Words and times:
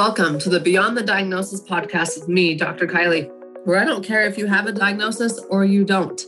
Welcome 0.00 0.38
to 0.38 0.48
the 0.48 0.60
Beyond 0.60 0.96
the 0.96 1.02
Diagnosis 1.02 1.60
podcast 1.60 2.18
with 2.18 2.26
me, 2.26 2.54
Dr. 2.54 2.86
Kylie, 2.86 3.30
where 3.66 3.78
I 3.78 3.84
don't 3.84 4.02
care 4.02 4.22
if 4.22 4.38
you 4.38 4.46
have 4.46 4.66
a 4.66 4.72
diagnosis 4.72 5.38
or 5.50 5.66
you 5.66 5.84
don't. 5.84 6.24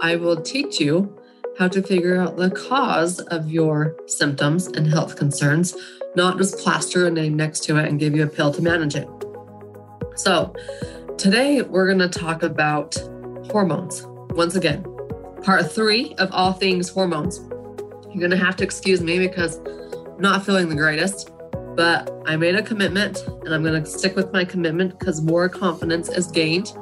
I 0.00 0.16
will 0.16 0.40
teach 0.40 0.80
you 0.80 1.14
how 1.58 1.68
to 1.68 1.82
figure 1.82 2.18
out 2.18 2.38
the 2.38 2.50
cause 2.50 3.20
of 3.20 3.50
your 3.50 3.94
symptoms 4.06 4.68
and 4.68 4.86
health 4.86 5.16
concerns, 5.16 5.76
not 6.16 6.38
just 6.38 6.60
plaster 6.60 7.06
a 7.06 7.10
name 7.10 7.36
next 7.36 7.62
to 7.64 7.76
it 7.76 7.86
and 7.86 8.00
give 8.00 8.16
you 8.16 8.22
a 8.22 8.26
pill 8.26 8.54
to 8.54 8.62
manage 8.62 8.94
it. 8.94 9.06
So, 10.16 10.54
today 11.18 11.60
we're 11.60 11.88
going 11.88 11.98
to 11.98 12.08
talk 12.08 12.42
about 12.42 12.96
hormones. 13.50 14.02
Once 14.30 14.54
again, 14.54 14.82
part 15.42 15.70
three 15.70 16.14
of 16.14 16.30
all 16.32 16.54
things 16.54 16.88
hormones. 16.88 17.38
You're 18.08 18.26
going 18.26 18.30
to 18.30 18.38
have 18.38 18.56
to 18.56 18.64
excuse 18.64 19.02
me 19.02 19.18
because 19.18 19.58
I'm 19.58 20.20
not 20.20 20.46
feeling 20.46 20.70
the 20.70 20.74
greatest, 20.74 21.30
but 21.76 22.10
I 22.26 22.36
made 22.36 22.54
a 22.54 22.62
commitment 22.62 23.26
and 23.44 23.54
I'm 23.54 23.62
going 23.62 23.82
to 23.82 23.88
stick 23.88 24.16
with 24.16 24.32
my 24.32 24.44
commitment 24.44 24.98
because 24.98 25.20
more 25.20 25.48
confidence 25.48 26.08
is 26.08 26.26
gained 26.26 26.72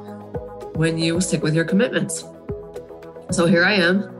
when 0.75 0.97
you 0.97 1.19
stick 1.21 1.43
with 1.43 1.55
your 1.55 1.65
commitments. 1.65 2.23
So 3.31 3.45
here 3.45 3.63
I 3.63 3.73
am 3.73 4.19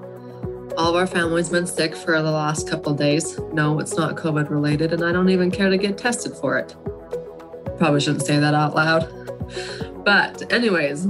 all 0.80 0.92
of 0.92 0.96
our 0.96 1.08
family's 1.08 1.50
been 1.50 1.68
sick 1.68 1.94
for 1.94 2.22
the 2.22 2.32
last 2.32 2.70
couple 2.70 2.94
days. 2.94 3.38
No, 3.52 3.80
it's 3.80 3.98
not 3.98 4.16
COVID 4.16 4.50
related, 4.50 4.94
and 4.94 5.04
I 5.04 5.12
don't 5.12 5.30
even 5.30 5.52
care 5.52 5.70
to 5.70 5.78
get 5.78 5.98
tested 5.98 6.34
for 6.34 6.58
it. 6.58 6.74
Probably 7.78 8.00
shouldn't 8.00 8.26
say 8.26 8.40
that 8.40 8.54
out 8.54 8.76
loud. 8.76 9.12
But, 10.06 10.52
anyways, 10.54 11.08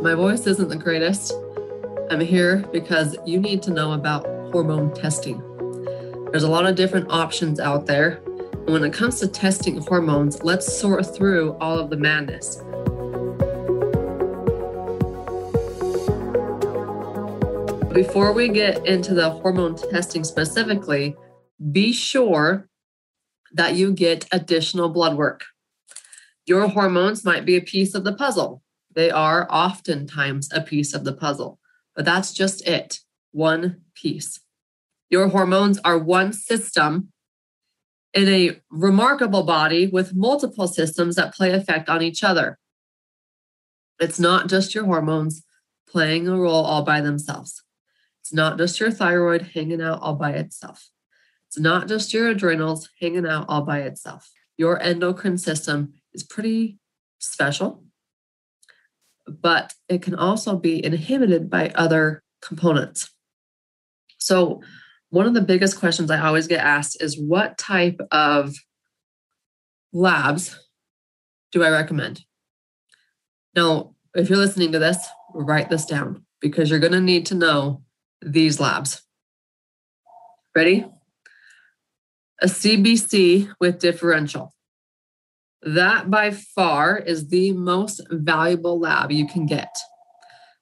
my 0.00 0.14
voice 0.14 0.46
isn't 0.46 0.70
the 0.70 0.76
greatest. 0.76 1.34
I'm 2.10 2.20
here 2.20 2.64
because 2.72 3.16
you 3.26 3.38
need 3.38 3.62
to 3.64 3.70
know 3.70 3.92
about 3.92 4.24
hormone 4.50 4.94
testing. 4.94 5.42
There's 6.30 6.44
a 6.44 6.48
lot 6.48 6.64
of 6.64 6.74
different 6.74 7.10
options 7.10 7.60
out 7.60 7.84
there. 7.84 8.22
When 8.70 8.84
it 8.84 8.92
comes 8.92 9.18
to 9.18 9.26
testing 9.26 9.78
hormones, 9.78 10.44
let's 10.44 10.78
sort 10.78 11.04
through 11.04 11.54
all 11.54 11.76
of 11.76 11.90
the 11.90 11.96
madness. 11.96 12.54
Before 17.92 18.32
we 18.32 18.48
get 18.48 18.86
into 18.86 19.12
the 19.12 19.28
hormone 19.28 19.74
testing 19.74 20.22
specifically, 20.22 21.16
be 21.72 21.92
sure 21.92 22.68
that 23.54 23.74
you 23.74 23.92
get 23.92 24.28
additional 24.30 24.88
blood 24.88 25.16
work. 25.16 25.46
Your 26.46 26.68
hormones 26.68 27.24
might 27.24 27.44
be 27.44 27.56
a 27.56 27.60
piece 27.60 27.96
of 27.96 28.04
the 28.04 28.14
puzzle. 28.14 28.62
They 28.94 29.10
are 29.10 29.48
oftentimes 29.50 30.48
a 30.52 30.60
piece 30.60 30.94
of 30.94 31.02
the 31.02 31.14
puzzle, 31.14 31.58
but 31.96 32.04
that's 32.04 32.32
just 32.32 32.64
it 32.68 33.00
one 33.32 33.80
piece. 33.96 34.38
Your 35.08 35.26
hormones 35.26 35.80
are 35.84 35.98
one 35.98 36.32
system 36.32 37.08
in 38.12 38.28
a 38.28 38.60
remarkable 38.70 39.42
body 39.44 39.86
with 39.86 40.14
multiple 40.14 40.66
systems 40.66 41.16
that 41.16 41.34
play 41.34 41.52
effect 41.52 41.88
on 41.88 42.02
each 42.02 42.24
other. 42.24 42.58
It's 44.00 44.18
not 44.18 44.48
just 44.48 44.74
your 44.74 44.84
hormones 44.84 45.44
playing 45.88 46.26
a 46.26 46.36
role 46.36 46.64
all 46.64 46.82
by 46.82 47.00
themselves. 47.00 47.62
It's 48.20 48.32
not 48.32 48.58
just 48.58 48.80
your 48.80 48.90
thyroid 48.90 49.50
hanging 49.54 49.82
out 49.82 50.00
all 50.02 50.14
by 50.14 50.32
itself. 50.32 50.88
It's 51.48 51.58
not 51.58 51.88
just 51.88 52.12
your 52.12 52.28
adrenals 52.28 52.88
hanging 53.00 53.26
out 53.26 53.46
all 53.48 53.62
by 53.62 53.80
itself. 53.80 54.30
Your 54.56 54.80
endocrine 54.80 55.38
system 55.38 55.94
is 56.12 56.22
pretty 56.22 56.78
special, 57.18 57.84
but 59.26 59.74
it 59.88 60.02
can 60.02 60.14
also 60.14 60.56
be 60.56 60.84
inhibited 60.84 61.50
by 61.50 61.70
other 61.70 62.22
components. 62.40 63.10
So, 64.18 64.62
one 65.10 65.26
of 65.26 65.34
the 65.34 65.40
biggest 65.40 65.78
questions 65.78 66.10
I 66.10 66.20
always 66.20 66.46
get 66.46 66.64
asked 66.64 67.02
is 67.02 67.20
what 67.20 67.58
type 67.58 68.00
of 68.10 68.54
labs 69.92 70.58
do 71.52 71.64
I 71.64 71.70
recommend? 71.70 72.24
Now, 73.54 73.96
if 74.14 74.28
you're 74.28 74.38
listening 74.38 74.72
to 74.72 74.78
this, 74.78 75.08
write 75.34 75.68
this 75.68 75.84
down 75.84 76.24
because 76.40 76.70
you're 76.70 76.78
going 76.78 76.92
to 76.92 77.00
need 77.00 77.26
to 77.26 77.34
know 77.34 77.82
these 78.22 78.60
labs. 78.60 79.02
Ready? 80.54 80.86
A 82.40 82.46
CBC 82.46 83.52
with 83.60 83.80
differential. 83.80 84.54
That 85.62 86.10
by 86.10 86.30
far 86.30 86.96
is 86.96 87.28
the 87.28 87.52
most 87.52 88.00
valuable 88.10 88.78
lab 88.78 89.10
you 89.10 89.26
can 89.26 89.44
get. 89.44 89.74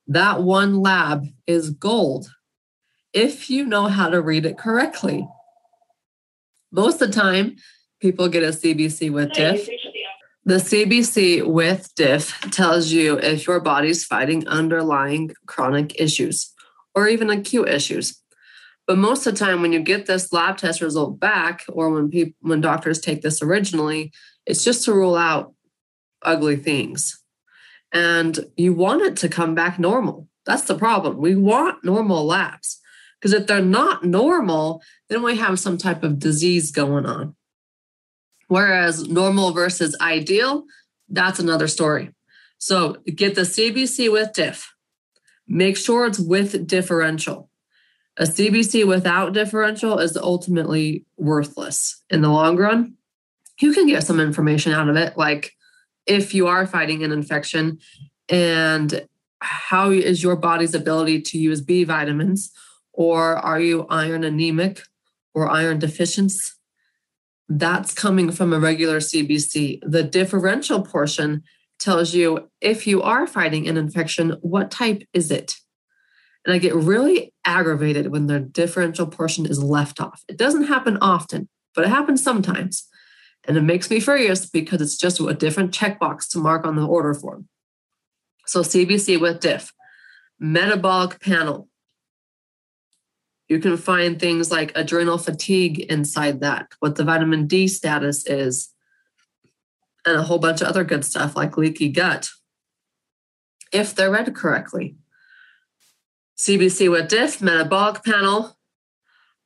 That 0.06 0.42
one 0.42 0.80
lab 0.80 1.26
is 1.46 1.70
gold 1.70 2.30
if 3.12 3.50
you 3.50 3.64
know 3.64 3.86
how 3.86 4.08
to 4.08 4.20
read 4.20 4.46
it 4.46 4.58
correctly. 4.58 5.26
Most 6.70 7.00
of 7.00 7.12
the 7.12 7.20
time, 7.20 7.56
people 8.00 8.28
get 8.28 8.42
a 8.42 8.48
CBC 8.48 9.10
with 9.10 9.32
diff. 9.32 9.68
The 10.44 10.54
CBC 10.54 11.46
with 11.46 11.94
diff 11.94 12.40
tells 12.50 12.90
you 12.90 13.18
if 13.18 13.46
your 13.46 13.60
body's 13.60 14.04
fighting 14.04 14.46
underlying 14.48 15.32
chronic 15.46 16.00
issues 16.00 16.52
or 16.94 17.08
even 17.08 17.30
acute 17.30 17.68
issues. 17.68 18.20
But 18.86 18.96
most 18.96 19.26
of 19.26 19.34
the 19.34 19.38
time, 19.38 19.60
when 19.60 19.72
you 19.72 19.80
get 19.80 20.06
this 20.06 20.32
lab 20.32 20.56
test 20.56 20.80
result 20.80 21.20
back, 21.20 21.64
or 21.68 21.90
when 21.90 22.08
people, 22.08 22.34
when 22.40 22.62
doctors 22.62 23.00
take 23.00 23.20
this 23.20 23.42
originally, 23.42 24.12
it's 24.46 24.64
just 24.64 24.86
to 24.86 24.94
rule 24.94 25.14
out 25.14 25.52
ugly 26.22 26.56
things, 26.56 27.22
and 27.92 28.38
you 28.56 28.72
want 28.72 29.02
it 29.02 29.16
to 29.16 29.28
come 29.28 29.54
back 29.54 29.78
normal. 29.78 30.26
That's 30.46 30.62
the 30.62 30.78
problem. 30.78 31.18
We 31.18 31.36
want 31.36 31.84
normal 31.84 32.24
labs 32.24 32.80
because 33.20 33.32
if 33.32 33.46
they're 33.46 33.60
not 33.60 34.04
normal, 34.04 34.82
then 35.08 35.22
we 35.22 35.36
have 35.36 35.58
some 35.58 35.78
type 35.78 36.02
of 36.02 36.18
disease 36.18 36.70
going 36.70 37.06
on. 37.06 37.34
Whereas 38.48 39.08
normal 39.08 39.52
versus 39.52 39.96
ideal, 40.00 40.64
that's 41.08 41.38
another 41.38 41.68
story. 41.68 42.10
So 42.58 42.96
get 43.14 43.34
the 43.34 43.42
CBC 43.42 44.10
with 44.10 44.32
diff. 44.32 44.72
Make 45.46 45.76
sure 45.76 46.06
it's 46.06 46.18
with 46.18 46.66
differential. 46.66 47.50
A 48.16 48.24
CBC 48.24 48.86
without 48.86 49.32
differential 49.32 49.98
is 49.98 50.16
ultimately 50.16 51.04
worthless 51.16 52.02
in 52.10 52.20
the 52.20 52.28
long 52.28 52.56
run. 52.56 52.94
You 53.60 53.72
can 53.72 53.86
get 53.86 54.04
some 54.04 54.20
information 54.20 54.72
out 54.72 54.88
of 54.88 54.96
it, 54.96 55.16
like 55.16 55.52
if 56.06 56.34
you 56.34 56.46
are 56.46 56.66
fighting 56.66 57.04
an 57.04 57.12
infection 57.12 57.78
and 58.28 59.06
how 59.40 59.90
is 59.90 60.22
your 60.22 60.36
body's 60.36 60.74
ability 60.74 61.20
to 61.22 61.38
use 61.38 61.60
B 61.60 61.84
vitamins, 61.84 62.50
or 62.98 63.36
are 63.36 63.60
you 63.60 63.86
iron 63.88 64.24
anemic 64.24 64.82
or 65.32 65.48
iron 65.48 65.78
deficient? 65.78 66.32
That's 67.48 67.94
coming 67.94 68.32
from 68.32 68.52
a 68.52 68.58
regular 68.58 68.98
CBC. 68.98 69.78
The 69.86 70.02
differential 70.02 70.82
portion 70.82 71.44
tells 71.78 72.12
you 72.12 72.50
if 72.60 72.88
you 72.88 73.00
are 73.00 73.28
fighting 73.28 73.68
an 73.68 73.76
infection, 73.76 74.36
what 74.40 74.72
type 74.72 75.04
is 75.14 75.30
it? 75.30 75.54
And 76.44 76.52
I 76.52 76.58
get 76.58 76.74
really 76.74 77.32
aggravated 77.44 78.10
when 78.10 78.26
the 78.26 78.40
differential 78.40 79.06
portion 79.06 79.46
is 79.46 79.62
left 79.62 80.00
off. 80.00 80.24
It 80.28 80.36
doesn't 80.36 80.64
happen 80.64 80.98
often, 81.00 81.48
but 81.76 81.84
it 81.84 81.90
happens 81.90 82.20
sometimes. 82.20 82.88
And 83.46 83.56
it 83.56 83.62
makes 83.62 83.88
me 83.90 84.00
furious 84.00 84.44
because 84.44 84.80
it's 84.82 84.96
just 84.96 85.20
a 85.20 85.34
different 85.34 85.70
checkbox 85.70 86.28
to 86.30 86.38
mark 86.38 86.66
on 86.66 86.74
the 86.74 86.84
order 86.84 87.14
form. 87.14 87.48
So 88.46 88.62
CBC 88.62 89.20
with 89.20 89.38
diff, 89.38 89.72
metabolic 90.40 91.20
panel. 91.20 91.68
You 93.48 93.58
can 93.58 93.76
find 93.76 94.18
things 94.18 94.50
like 94.50 94.72
adrenal 94.74 95.18
fatigue 95.18 95.80
inside 95.80 96.40
that, 96.40 96.68
what 96.80 96.96
the 96.96 97.04
vitamin 97.04 97.46
D 97.46 97.66
status 97.66 98.26
is, 98.26 98.74
and 100.04 100.16
a 100.16 100.22
whole 100.22 100.38
bunch 100.38 100.60
of 100.60 100.68
other 100.68 100.84
good 100.84 101.04
stuff 101.04 101.34
like 101.34 101.56
leaky 101.56 101.88
gut 101.88 102.28
if 103.72 103.94
they're 103.94 104.10
read 104.10 104.34
correctly. 104.34 104.96
CBC 106.38 106.90
with 106.90 107.08
diff, 107.08 107.42
metabolic 107.42 108.04
panel. 108.04 108.56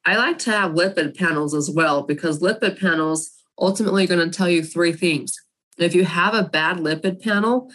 I 0.04 0.16
like 0.16 0.38
to 0.40 0.50
have 0.50 0.72
lipid 0.72 1.16
panels 1.16 1.54
as 1.54 1.70
well 1.70 2.02
because 2.02 2.42
lipid 2.42 2.78
panels 2.80 3.30
ultimately 3.58 4.04
are 4.04 4.08
going 4.08 4.30
to 4.30 4.36
tell 4.36 4.48
you 4.48 4.62
three 4.62 4.92
things. 4.92 5.34
If 5.78 5.94
you 5.94 6.04
have 6.04 6.34
a 6.34 6.42
bad 6.42 6.78
lipid 6.78 7.22
panel 7.22 7.70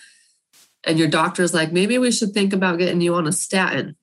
and 0.83 0.99
your 0.99 1.07
doctor's 1.07 1.53
like, 1.53 1.71
maybe 1.71 1.97
we 1.97 2.11
should 2.11 2.33
think 2.33 2.53
about 2.53 2.79
getting 2.79 3.01
you 3.01 3.15
on 3.15 3.27
a 3.27 3.31
statin, 3.31 3.95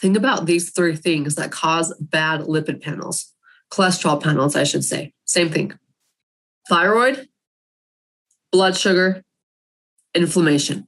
think 0.00 0.16
about 0.16 0.46
these 0.46 0.70
three 0.70 0.96
things 0.96 1.34
that 1.34 1.52
cause 1.52 1.94
bad 2.00 2.42
lipid 2.42 2.82
panels, 2.82 3.32
cholesterol 3.70 4.22
panels, 4.22 4.56
I 4.56 4.64
should 4.64 4.84
say. 4.84 5.12
Same 5.24 5.50
thing 5.50 5.72
thyroid, 6.68 7.28
blood 8.52 8.76
sugar, 8.76 9.22
inflammation. 10.14 10.86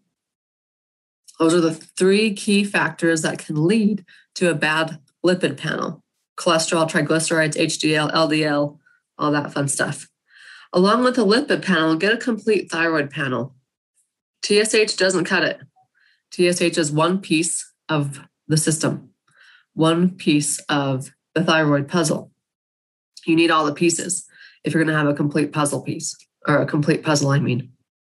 Those 1.38 1.54
are 1.54 1.60
the 1.60 1.74
three 1.74 2.34
key 2.34 2.62
factors 2.62 3.22
that 3.22 3.38
can 3.38 3.66
lead 3.66 4.04
to 4.36 4.50
a 4.50 4.54
bad 4.54 4.98
lipid 5.24 5.56
panel 5.56 6.02
cholesterol, 6.38 6.90
triglycerides, 6.90 7.56
HDL, 7.56 8.12
LDL, 8.12 8.78
all 9.18 9.32
that 9.32 9.52
fun 9.52 9.68
stuff. 9.68 10.08
Along 10.72 11.04
with 11.04 11.18
a 11.18 11.22
lipid 11.22 11.62
panel, 11.62 11.96
get 11.96 12.14
a 12.14 12.16
complete 12.16 12.70
thyroid 12.70 13.10
panel. 13.10 13.54
TSH 14.44 14.96
doesn't 14.96 15.26
cut 15.26 15.44
it. 15.44 15.60
TSH 16.32 16.78
is 16.78 16.90
one 16.90 17.20
piece 17.20 17.70
of 17.88 18.20
the 18.52 18.56
system, 18.56 19.10
one 19.74 20.10
piece 20.10 20.60
of 20.68 21.10
the 21.34 21.42
thyroid 21.42 21.88
puzzle. 21.88 22.30
You 23.26 23.34
need 23.34 23.50
all 23.50 23.64
the 23.64 23.74
pieces 23.74 24.26
if 24.62 24.72
you're 24.72 24.84
going 24.84 24.94
to 24.94 24.98
have 24.98 25.08
a 25.08 25.14
complete 25.14 25.52
puzzle 25.52 25.82
piece. 25.82 26.16
or 26.46 26.58
a 26.58 26.66
complete 26.66 27.02
puzzle, 27.04 27.30
I 27.30 27.38
mean. 27.38 27.70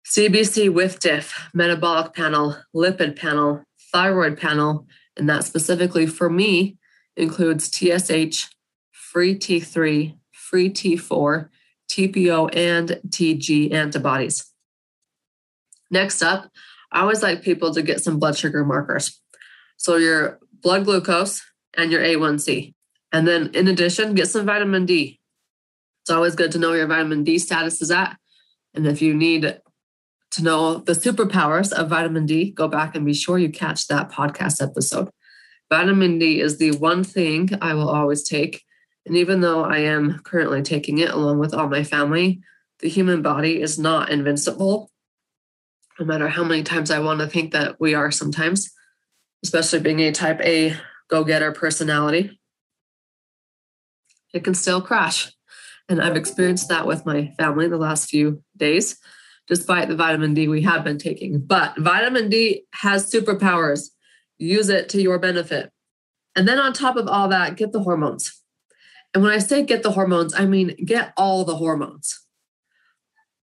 CBC 0.05 0.73
with 0.73 0.99
diff, 0.99 1.49
metabolic 1.53 2.13
panel, 2.13 2.57
lipid 2.75 3.17
panel, 3.17 3.63
thyroid 3.91 4.37
panel, 4.37 4.85
and 5.15 5.29
that 5.29 5.43
specifically 5.43 6.05
for 6.05 6.29
me 6.29 6.77
includes 7.15 7.69
TSH, 7.69 8.47
free 8.91 9.35
T3, 9.35 10.17
free 10.31 10.69
T4, 10.69 11.49
TPO, 11.89 12.55
and 12.55 12.99
TG 13.09 13.73
antibodies. 13.73 14.51
Next 15.89 16.21
up, 16.21 16.51
I 16.91 17.01
always 17.01 17.23
like 17.23 17.41
people 17.41 17.73
to 17.73 17.81
get 17.81 18.01
some 18.01 18.19
blood 18.19 18.37
sugar 18.37 18.63
markers. 18.65 19.21
So 19.77 19.95
your 19.95 20.39
blood 20.61 20.85
glucose 20.85 21.41
and 21.75 21.91
your 21.91 22.01
A1C. 22.01 22.73
And 23.11 23.27
then 23.27 23.51
in 23.53 23.67
addition, 23.67 24.15
get 24.15 24.27
some 24.27 24.45
vitamin 24.45 24.85
D. 24.85 25.19
It's 26.03 26.09
always 26.09 26.35
good 26.35 26.51
to 26.53 26.59
know 26.59 26.73
your 26.73 26.87
vitamin 26.87 27.23
D 27.23 27.39
status 27.39 27.81
is 27.81 27.91
at. 27.91 28.17
And 28.73 28.85
if 28.85 29.01
you 29.01 29.13
need 29.13 29.59
to 30.31 30.43
know 30.43 30.77
the 30.77 30.93
superpowers 30.93 31.71
of 31.71 31.89
vitamin 31.89 32.25
D, 32.25 32.51
go 32.51 32.67
back 32.67 32.95
and 32.95 33.05
be 33.05 33.13
sure 33.13 33.37
you 33.37 33.49
catch 33.49 33.87
that 33.87 34.11
podcast 34.11 34.61
episode. 34.61 35.09
Vitamin 35.69 36.19
D 36.19 36.39
is 36.39 36.57
the 36.57 36.71
one 36.71 37.03
thing 37.03 37.49
I 37.61 37.73
will 37.73 37.89
always 37.89 38.23
take. 38.23 38.63
And 39.05 39.15
even 39.15 39.41
though 39.41 39.63
I 39.63 39.79
am 39.79 40.19
currently 40.19 40.61
taking 40.61 40.97
it 40.97 41.09
along 41.09 41.39
with 41.39 41.53
all 41.53 41.69
my 41.69 41.83
family, 41.83 42.41
the 42.79 42.89
human 42.89 43.21
body 43.21 43.61
is 43.61 43.79
not 43.79 44.09
invincible, 44.09 44.91
no 45.99 46.05
matter 46.05 46.27
how 46.27 46.43
many 46.43 46.63
times 46.63 46.91
I 46.91 46.99
want 46.99 47.21
to 47.21 47.27
think 47.27 47.53
that 47.53 47.79
we 47.79 47.93
are 47.93 48.11
sometimes, 48.11 48.71
especially 49.43 49.79
being 49.79 49.99
a 50.01 50.11
type 50.11 50.41
A 50.41 50.75
go 51.09 51.23
getter 51.23 51.51
personality. 51.51 52.39
It 54.33 54.43
can 54.43 54.53
still 54.53 54.81
crash. 54.81 55.31
And 55.89 56.01
I've 56.01 56.17
experienced 56.17 56.69
that 56.69 56.85
with 56.85 57.05
my 57.05 57.33
family 57.37 57.67
the 57.67 57.77
last 57.77 58.09
few 58.09 58.43
days 58.57 58.99
despite 59.47 59.87
the 59.87 59.95
vitamin 59.95 60.33
D 60.33 60.47
we 60.47 60.61
have 60.63 60.83
been 60.83 60.97
taking. 60.97 61.39
But 61.39 61.77
vitamin 61.77 62.29
D 62.29 62.65
has 62.73 63.11
superpowers. 63.11 63.89
Use 64.37 64.69
it 64.69 64.89
to 64.89 65.01
your 65.01 65.17
benefit. 65.17 65.71
And 66.35 66.47
then 66.47 66.59
on 66.59 66.73
top 66.73 66.97
of 66.97 67.07
all 67.07 67.29
that, 67.29 67.55
get 67.55 67.71
the 67.71 67.81
hormones. 67.81 68.43
And 69.13 69.23
when 69.23 69.31
I 69.31 69.39
say 69.39 69.63
get 69.63 69.81
the 69.81 69.91
hormones, 69.91 70.35
I 70.35 70.45
mean 70.45 70.75
get 70.85 71.13
all 71.17 71.43
the 71.43 71.55
hormones. 71.55 72.26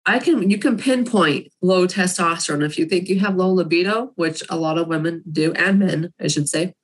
I 0.06 0.18
can 0.18 0.50
you 0.50 0.58
can 0.58 0.76
pinpoint 0.76 1.52
low 1.62 1.86
testosterone 1.86 2.64
if 2.64 2.78
you 2.78 2.84
think 2.84 3.08
you 3.08 3.20
have 3.20 3.36
low 3.36 3.50
libido, 3.50 4.12
which 4.16 4.42
a 4.50 4.56
lot 4.56 4.78
of 4.78 4.88
women 4.88 5.22
do 5.30 5.52
and 5.54 5.78
men, 5.78 6.12
I 6.20 6.28
should 6.28 6.48
say. 6.48 6.74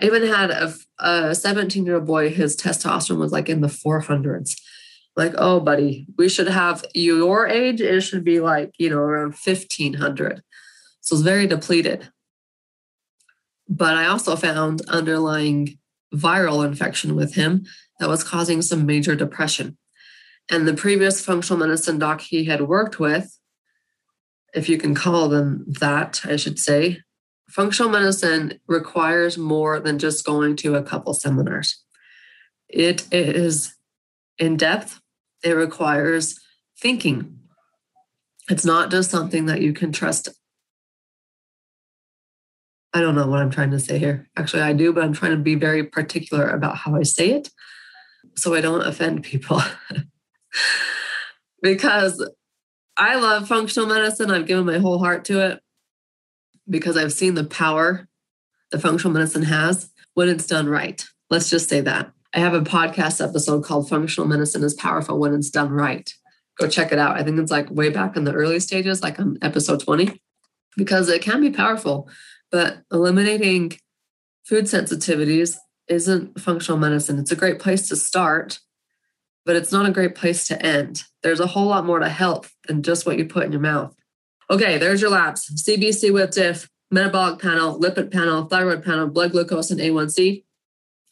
I 0.00 0.06
even 0.06 0.26
had 0.26 0.50
a 0.98 1.34
17 1.34 1.84
year 1.86 1.96
old 1.96 2.06
boy, 2.06 2.30
his 2.30 2.56
testosterone 2.56 3.18
was 3.18 3.32
like 3.32 3.48
in 3.48 3.60
the 3.60 3.68
400s 3.68 4.56
like, 5.16 5.34
oh, 5.38 5.60
buddy, 5.60 6.06
we 6.18 6.28
should 6.28 6.48
have 6.48 6.84
your 6.94 7.46
age. 7.48 7.80
It 7.80 8.02
should 8.02 8.22
be 8.22 8.40
like, 8.40 8.72
you 8.78 8.90
know, 8.90 8.98
around 8.98 9.34
1500. 9.34 10.42
So 11.00 11.16
it's 11.16 11.22
very 11.22 11.46
depleted. 11.46 12.10
But 13.68 13.96
I 13.96 14.06
also 14.06 14.36
found 14.36 14.82
underlying 14.82 15.78
viral 16.14 16.64
infection 16.64 17.16
with 17.16 17.34
him 17.34 17.64
that 17.98 18.08
was 18.08 18.22
causing 18.22 18.62
some 18.62 18.86
major 18.86 19.16
depression. 19.16 19.78
And 20.50 20.66
the 20.66 20.74
previous 20.74 21.24
functional 21.24 21.58
medicine 21.58 21.98
doc 21.98 22.20
he 22.20 22.44
had 22.44 22.62
worked 22.62 23.00
with, 23.00 23.36
if 24.54 24.68
you 24.68 24.78
can 24.78 24.94
call 24.94 25.28
them 25.28 25.64
that, 25.80 26.20
I 26.24 26.36
should 26.36 26.58
say, 26.58 27.00
functional 27.48 27.90
medicine 27.90 28.60
requires 28.66 29.36
more 29.36 29.80
than 29.80 29.98
just 29.98 30.24
going 30.24 30.56
to 30.56 30.76
a 30.76 30.82
couple 30.82 31.14
seminars. 31.14 31.82
It 32.68 33.06
is 33.12 33.74
in 34.38 34.56
depth, 34.56 35.00
it 35.42 35.52
requires 35.52 36.38
thinking. 36.80 37.38
It's 38.48 38.64
not 38.64 38.90
just 38.90 39.10
something 39.10 39.46
that 39.46 39.60
you 39.60 39.72
can 39.72 39.92
trust. 39.92 40.28
I 42.94 43.00
don't 43.00 43.14
know 43.14 43.26
what 43.26 43.40
I'm 43.40 43.50
trying 43.50 43.72
to 43.72 43.80
say 43.80 43.98
here. 43.98 44.28
Actually, 44.36 44.62
I 44.62 44.72
do, 44.72 44.92
but 44.92 45.02
I'm 45.04 45.12
trying 45.12 45.32
to 45.32 45.36
be 45.36 45.56
very 45.56 45.84
particular 45.84 46.48
about 46.48 46.76
how 46.76 46.96
I 46.96 47.02
say 47.02 47.30
it 47.30 47.50
so 48.36 48.54
I 48.54 48.60
don't 48.60 48.86
offend 48.86 49.22
people. 49.22 49.60
because 51.62 52.28
I 52.96 53.16
love 53.16 53.48
functional 53.48 53.88
medicine. 53.88 54.30
I've 54.30 54.46
given 54.46 54.66
my 54.66 54.78
whole 54.78 54.98
heart 54.98 55.24
to 55.26 55.40
it 55.40 55.60
because 56.68 56.96
I've 56.96 57.12
seen 57.12 57.34
the 57.34 57.44
power 57.44 58.08
the 58.70 58.80
functional 58.80 59.12
medicine 59.12 59.42
has 59.42 59.90
when 60.14 60.28
it's 60.28 60.46
done 60.46 60.68
right. 60.68 61.04
Let's 61.30 61.50
just 61.50 61.68
say 61.68 61.80
that. 61.82 62.12
I 62.34 62.40
have 62.40 62.54
a 62.54 62.60
podcast 62.60 63.26
episode 63.26 63.64
called 63.64 63.88
Functional 63.88 64.28
Medicine 64.28 64.62
is 64.62 64.74
Powerful 64.74 65.18
When 65.18 65.34
It's 65.34 65.50
Done 65.50 65.70
Right. 65.70 66.12
Go 66.58 66.68
check 66.68 66.92
it 66.92 66.98
out. 66.98 67.16
I 67.16 67.22
think 67.22 67.38
it's 67.38 67.50
like 67.50 67.70
way 67.70 67.90
back 67.90 68.16
in 68.16 68.24
the 68.24 68.32
early 68.32 68.60
stages, 68.60 69.02
like 69.02 69.18
on 69.18 69.38
episode 69.42 69.80
20, 69.80 70.20
because 70.76 71.08
it 71.08 71.22
can 71.22 71.40
be 71.40 71.50
powerful. 71.50 72.08
But 72.50 72.78
eliminating 72.92 73.78
food 74.44 74.64
sensitivities 74.64 75.56
isn't 75.88 76.40
functional 76.40 76.78
medicine. 76.78 77.18
It's 77.18 77.32
a 77.32 77.36
great 77.36 77.58
place 77.58 77.88
to 77.88 77.96
start, 77.96 78.58
but 79.46 79.56
it's 79.56 79.72
not 79.72 79.88
a 79.88 79.92
great 79.92 80.14
place 80.16 80.46
to 80.48 80.60
end. 80.60 81.04
There's 81.22 81.40
a 81.40 81.46
whole 81.46 81.66
lot 81.66 81.86
more 81.86 82.00
to 82.00 82.08
health 82.08 82.52
than 82.66 82.82
just 82.82 83.06
what 83.06 83.16
you 83.16 83.24
put 83.24 83.44
in 83.44 83.52
your 83.52 83.60
mouth. 83.60 83.94
Okay, 84.50 84.76
there's 84.76 85.00
your 85.00 85.10
labs 85.10 85.48
CBC 85.64 86.12
with 86.12 86.32
diff, 86.32 86.68
metabolic 86.90 87.40
panel, 87.40 87.80
lipid 87.80 88.12
panel, 88.12 88.44
thyroid 88.44 88.84
panel, 88.84 89.06
blood 89.06 89.32
glucose, 89.32 89.70
and 89.70 89.80
A1C 89.80 90.44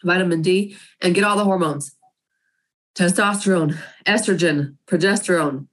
vitamin 0.03 0.43
D, 0.43 0.77
and 1.01 1.15
get 1.15 1.25
all 1.25 1.37
the 1.37 1.45
hormones 1.45 1.97
testosterone, 2.95 3.77
estrogen, 4.07 4.77
progesterone, 4.87 5.67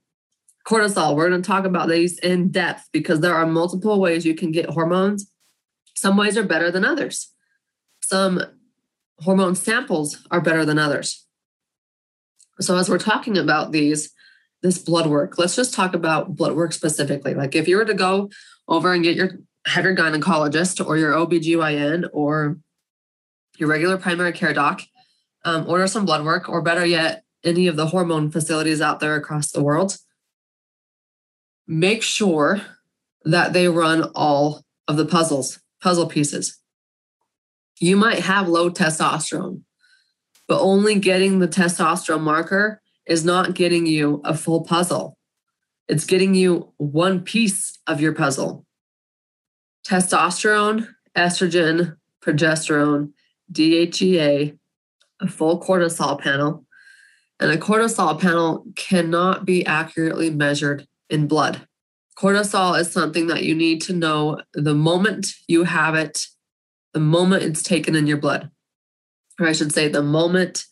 cortisol. 0.66 1.14
We're 1.14 1.28
going 1.28 1.40
to 1.40 1.46
talk 1.46 1.64
about 1.64 1.88
these 1.88 2.18
in 2.18 2.50
depth 2.50 2.88
because 2.92 3.20
there 3.20 3.34
are 3.34 3.46
multiple 3.46 4.00
ways 4.00 4.26
you 4.26 4.34
can 4.34 4.50
get 4.50 4.70
hormones. 4.70 5.30
Some 5.94 6.16
ways 6.16 6.36
are 6.36 6.42
better 6.42 6.70
than 6.72 6.84
others. 6.84 7.32
Some 8.02 8.42
hormone 9.20 9.54
samples 9.54 10.26
are 10.32 10.40
better 10.40 10.64
than 10.64 10.78
others. 10.78 11.24
So, 12.62 12.76
as 12.76 12.88
we're 12.88 12.98
talking 12.98 13.36
about 13.38 13.72
these, 13.72 14.10
this 14.62 14.78
blood 14.78 15.06
work, 15.06 15.38
let's 15.38 15.56
just 15.56 15.74
talk 15.74 15.94
about 15.94 16.36
blood 16.36 16.54
work 16.54 16.72
specifically. 16.72 17.34
Like, 17.34 17.54
if 17.54 17.68
you 17.68 17.76
were 17.76 17.84
to 17.84 17.94
go 17.94 18.30
over 18.68 18.92
and 18.92 19.02
get 19.02 19.16
your 19.16 19.38
have 19.66 19.84
your 19.84 19.94
gynecologist 19.94 20.84
or 20.84 20.96
your 20.96 21.12
OBGYN 21.12 22.08
or 22.12 22.58
your 23.58 23.68
regular 23.68 23.96
primary 23.96 24.32
care 24.32 24.52
doc, 24.52 24.82
um, 25.44 25.68
order 25.68 25.86
some 25.86 26.04
blood 26.04 26.24
work, 26.24 26.48
or 26.48 26.62
better 26.62 26.84
yet, 26.84 27.24
any 27.44 27.66
of 27.66 27.76
the 27.76 27.86
hormone 27.86 28.30
facilities 28.30 28.80
out 28.80 29.00
there 29.00 29.16
across 29.16 29.50
the 29.50 29.62
world. 29.62 29.98
Make 31.66 32.02
sure 32.02 32.60
that 33.24 33.52
they 33.52 33.68
run 33.68 34.10
all 34.14 34.64
of 34.88 34.96
the 34.96 35.06
puzzles, 35.06 35.60
puzzle 35.80 36.06
pieces. 36.06 36.58
You 37.78 37.96
might 37.96 38.20
have 38.20 38.48
low 38.48 38.70
testosterone, 38.70 39.62
but 40.52 40.60
only 40.60 40.98
getting 40.98 41.38
the 41.38 41.48
testosterone 41.48 42.20
marker 42.20 42.82
is 43.06 43.24
not 43.24 43.54
getting 43.54 43.86
you 43.86 44.20
a 44.22 44.36
full 44.36 44.62
puzzle. 44.62 45.16
It's 45.88 46.04
getting 46.04 46.34
you 46.34 46.74
one 46.76 47.22
piece 47.22 47.78
of 47.86 48.02
your 48.02 48.12
puzzle. 48.12 48.66
Testosterone, 49.88 50.88
estrogen, 51.16 51.96
progesterone, 52.22 53.12
DHEA, 53.50 54.58
a 55.22 55.26
full 55.26 55.58
cortisol 55.58 56.20
panel, 56.20 56.66
and 57.40 57.50
a 57.50 57.56
cortisol 57.56 58.20
panel 58.20 58.66
cannot 58.76 59.46
be 59.46 59.64
accurately 59.64 60.28
measured 60.28 60.86
in 61.08 61.28
blood. 61.28 61.66
Cortisol 62.18 62.78
is 62.78 62.92
something 62.92 63.26
that 63.28 63.44
you 63.44 63.54
need 63.54 63.80
to 63.80 63.94
know 63.94 64.38
the 64.52 64.74
moment 64.74 65.28
you 65.48 65.64
have 65.64 65.94
it, 65.94 66.26
the 66.92 67.00
moment 67.00 67.42
it's 67.42 67.62
taken 67.62 67.96
in 67.96 68.06
your 68.06 68.18
blood. 68.18 68.50
Or 69.42 69.48
I 69.48 69.52
should 69.52 69.72
say, 69.72 69.88
the 69.88 70.04
moment 70.04 70.66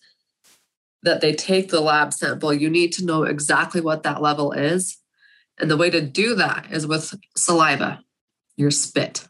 that 1.02 1.20
they 1.20 1.34
take 1.34 1.70
the 1.70 1.80
lab 1.80 2.12
sample, 2.12 2.52
you 2.52 2.70
need 2.70 2.92
to 2.92 3.04
know 3.04 3.24
exactly 3.24 3.80
what 3.80 4.04
that 4.04 4.22
level 4.22 4.52
is. 4.52 4.98
And 5.58 5.68
the 5.68 5.76
way 5.76 5.90
to 5.90 6.00
do 6.00 6.36
that 6.36 6.68
is 6.70 6.86
with 6.86 7.18
saliva, 7.36 8.04
your 8.56 8.70
spit. 8.70 9.26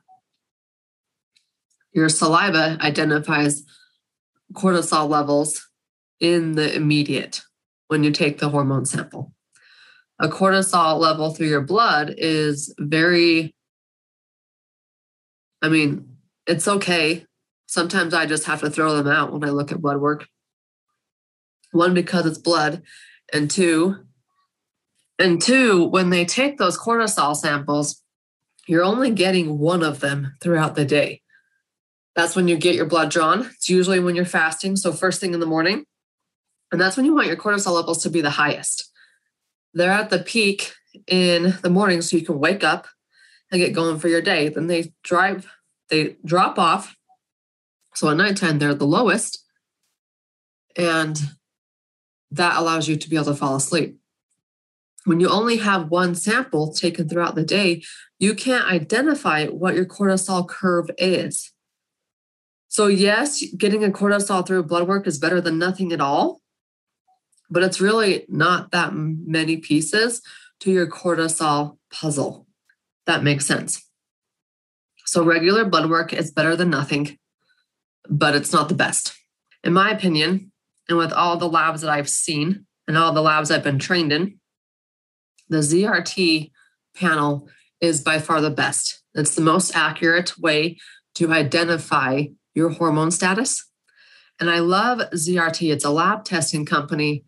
Your 1.93 2.11
saliva 2.11 2.77
identifies 2.83 3.65
cortisol 4.53 5.09
levels 5.09 5.67
in 6.21 6.53
the 6.53 6.75
immediate 6.75 7.41
when 7.89 8.05
you 8.05 8.11
take 8.11 8.39
the 8.39 8.51
hormone 8.51 8.85
sample. 8.85 9.33
A 10.19 10.29
cortisol 10.29 10.99
level 10.99 11.33
through 11.33 11.49
your 11.49 11.63
blood 11.63 12.15
is 12.19 12.75
very, 12.79 13.55
I 15.63 15.71
mean, 15.71 16.19
it's 16.47 16.69
okay. 16.69 17.25
Sometimes 17.71 18.15
I 18.15 18.27
just 18.27 18.47
have 18.47 18.63
to 18.63 18.69
throw 18.69 18.97
them 18.97 19.07
out 19.07 19.33
when 19.33 19.45
I 19.45 19.51
look 19.51 19.71
at 19.71 19.81
blood 19.81 20.01
work. 20.01 20.27
One, 21.71 21.95
because 21.95 22.27
it's 22.27 22.37
blood, 22.37 22.83
and 23.33 23.49
two, 23.49 23.95
and 25.21 25.41
two, 25.41 25.85
when 25.85 26.11
they 26.11 26.25
take 26.25 26.59
those 26.59 26.77
cortisol 26.77 27.37
samples, 27.37 28.03
you're 28.67 28.83
only 28.83 29.13
getting 29.13 29.61
one 29.61 29.85
of 29.85 30.01
them 30.01 30.35
throughout 30.41 30.75
the 30.75 30.85
day. 30.85 31.23
That's 32.17 32.35
when 32.35 32.49
you 32.49 32.57
get 32.57 32.75
your 32.75 32.87
blood 32.87 33.09
drawn. 33.09 33.43
It's 33.55 33.71
usually 33.71 34.01
when 34.01 34.17
you're 34.17 34.25
fasting, 34.25 34.75
so 34.75 34.93
first 34.93 35.21
thing 35.21 35.33
in 35.33 35.39
the 35.39 35.47
morning. 35.47 35.85
And 36.73 36.81
that's 36.81 36.97
when 36.97 37.07
you 37.07 37.15
want 37.15 37.29
your 37.29 37.37
cortisol 37.37 37.77
levels 37.77 38.03
to 38.03 38.11
be 38.11 38.21
the 38.21 38.31
highest. 38.31 38.91
they're 39.75 39.93
at 39.93 40.11
the 40.11 40.19
peak 40.19 40.75
in 41.07 41.57
the 41.63 41.71
morning 41.71 42.03
so 42.03 42.17
you 42.17 42.27
can 42.27 42.41
wake 42.41 42.65
up 42.65 42.89
and 43.53 43.61
get 43.61 43.75
going 43.75 44.01
for 44.01 44.09
your 44.09 44.23
day. 44.23 44.49
Then 44.49 44.67
they 44.67 44.93
drive, 45.05 45.47
they 45.89 46.17
drop 46.25 46.59
off. 46.59 46.97
So 48.01 48.09
at 48.09 48.17
nighttime, 48.17 48.59
they're 48.59 48.73
the 48.73 48.87
lowest. 48.87 49.45
And 50.75 51.21
that 52.31 52.57
allows 52.57 52.89
you 52.89 52.97
to 52.97 53.11
be 53.11 53.17
able 53.17 53.27
to 53.27 53.35
fall 53.35 53.57
asleep. 53.57 53.99
When 55.05 55.21
you 55.21 55.29
only 55.29 55.59
have 55.59 55.91
one 55.91 56.15
sample 56.15 56.73
taken 56.73 57.11
throughout 57.11 57.35
the 57.35 57.45
day, 57.45 57.83
you 58.19 58.35
can't 58.35 58.65
identify 58.65 59.49
what 59.49 59.75
your 59.75 59.85
cortisol 59.85 60.49
curve 60.49 60.91
is. 60.97 61.53
So, 62.69 62.87
yes, 62.87 63.45
getting 63.59 63.85
a 63.85 63.91
cortisol 63.91 64.47
through 64.47 64.63
blood 64.63 64.89
work 64.89 65.07
is 65.07 65.19
better 65.19 65.43
than 65.43 65.59
nothing 65.59 65.93
at 65.93 66.01
all, 66.01 66.41
but 67.51 67.63
it's 67.63 67.83
really 67.83 68.25
not 68.31 68.71
that 68.71 68.95
many 68.95 69.59
pieces 69.59 70.23
to 70.61 70.73
your 70.73 70.87
cortisol 70.87 71.77
puzzle. 71.93 72.47
That 73.05 73.23
makes 73.23 73.45
sense. 73.45 73.87
So, 75.05 75.23
regular 75.23 75.67
blood 75.67 75.91
work 75.91 76.15
is 76.15 76.31
better 76.31 76.57
than 76.57 76.71
nothing, 76.71 77.19
but 78.11 78.35
it's 78.35 78.53
not 78.53 78.69
the 78.69 78.75
best. 78.75 79.15
In 79.63 79.73
my 79.73 79.91
opinion, 79.91 80.51
and 80.89 80.99
with 80.99 81.13
all 81.13 81.37
the 81.37 81.49
labs 81.49 81.83
that 81.83 81.91
I've 81.91 82.09
seen 82.09 82.67
and 82.89 82.99
all 82.99 83.13
the 83.13 83.23
labs 83.23 83.51
I've 83.51 83.63
been 83.63 83.79
trained 83.79 84.13
in, 84.13 84.39
the 85.49 85.59
ZRT 85.59 86.51
panel 86.97 87.49
is 87.81 88.03
by 88.03 88.19
far 88.19 88.41
the 88.41 88.51
best. 88.51 89.03
It's 89.15 89.35
the 89.35 89.41
most 89.41 89.75
accurate 89.77 90.37
way 90.39 90.79
to 91.15 91.33
identify 91.33 92.25
your 92.55 92.71
hormone 92.71 93.13
status. 93.13 93.65
And 94.41 94.51
I 94.51 94.59
love 94.59 94.99
ZRT. 95.11 95.73
It's 95.73 95.85
a 95.85 95.91
lab 95.91 96.25
testing 96.25 96.67
company 96.67 97.25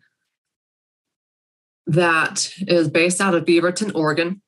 that 1.85 2.51
is 2.59 2.89
based 2.89 3.21
out 3.21 3.35
of 3.35 3.45
Beaverton, 3.45 3.93
Oregon, 3.95 4.41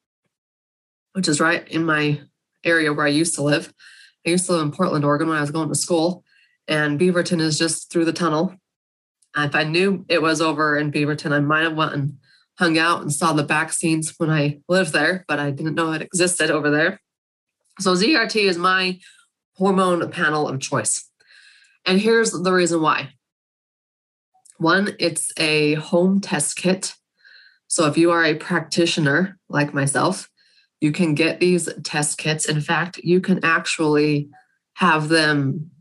which 1.13 1.27
is 1.27 1.39
right 1.39 1.67
in 1.69 1.85
my 1.85 2.21
area 2.63 2.91
where 2.91 3.05
I 3.05 3.09
used 3.09 3.35
to 3.35 3.43
live. 3.43 3.73
I 4.25 4.31
used 4.31 4.47
to 4.47 4.53
live 4.53 4.63
in 4.63 4.71
Portland, 4.71 5.05
Oregon 5.05 5.29
when 5.29 5.37
I 5.37 5.41
was 5.41 5.51
going 5.51 5.69
to 5.69 5.75
school, 5.75 6.24
and 6.67 6.99
Beaverton 6.99 7.39
is 7.39 7.57
just 7.57 7.91
through 7.91 8.05
the 8.05 8.13
tunnel. 8.13 8.55
if 9.35 9.55
I 9.55 9.63
knew 9.63 10.05
it 10.07 10.21
was 10.21 10.41
over 10.41 10.77
in 10.77 10.91
Beaverton, 10.91 11.31
I 11.31 11.39
might 11.39 11.63
have 11.63 11.75
went 11.75 11.93
and 11.93 12.17
hung 12.57 12.77
out 12.77 13.01
and 13.01 13.13
saw 13.13 13.33
the 13.33 13.43
back 13.43 13.73
scenes 13.73 14.13
when 14.17 14.29
I 14.29 14.59
lived 14.69 14.93
there, 14.93 15.25
but 15.27 15.39
I 15.39 15.51
didn't 15.51 15.75
know 15.75 15.91
it 15.91 16.01
existed 16.01 16.49
over 16.49 16.69
there. 16.69 17.01
So 17.79 17.93
ZRT 17.93 18.43
is 18.43 18.57
my 18.57 18.99
hormone 19.57 20.09
panel 20.11 20.47
of 20.47 20.59
choice. 20.61 21.09
And 21.85 21.99
here's 21.99 22.31
the 22.31 22.53
reason 22.53 22.81
why. 22.81 23.09
One, 24.57 24.95
it's 24.99 25.31
a 25.37 25.73
home 25.75 26.21
test 26.21 26.55
kit. 26.55 26.95
So 27.67 27.87
if 27.87 27.97
you 27.97 28.11
are 28.11 28.23
a 28.23 28.35
practitioner 28.35 29.37
like 29.49 29.73
myself, 29.73 30.29
you 30.79 30.91
can 30.91 31.13
get 31.13 31.39
these 31.39 31.69
test 31.83 32.17
kits. 32.17 32.47
In 32.47 32.61
fact, 32.61 32.97
you 32.99 33.19
can 33.19 33.43
actually 33.43 34.29
have 34.75 35.09
them 35.09 35.71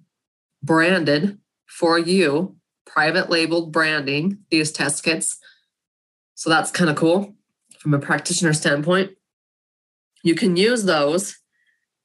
branded 0.65 1.39
for 1.67 1.99
you, 1.99 2.57
private 2.87 3.31
labeled 3.31 3.73
branding, 3.73 4.39
these 4.51 4.73
test 4.73 5.05
kits 5.05 5.39
so 6.35 6.51
that's 6.51 6.71
kind 6.71 6.91
of 6.91 6.97
cool 6.97 7.35
from 7.79 7.95
a 7.95 7.99
practitioner 7.99 8.53
standpoint. 8.53 9.13
You 10.23 10.35
can 10.35 10.57
use 10.57 10.85
those 10.85 11.39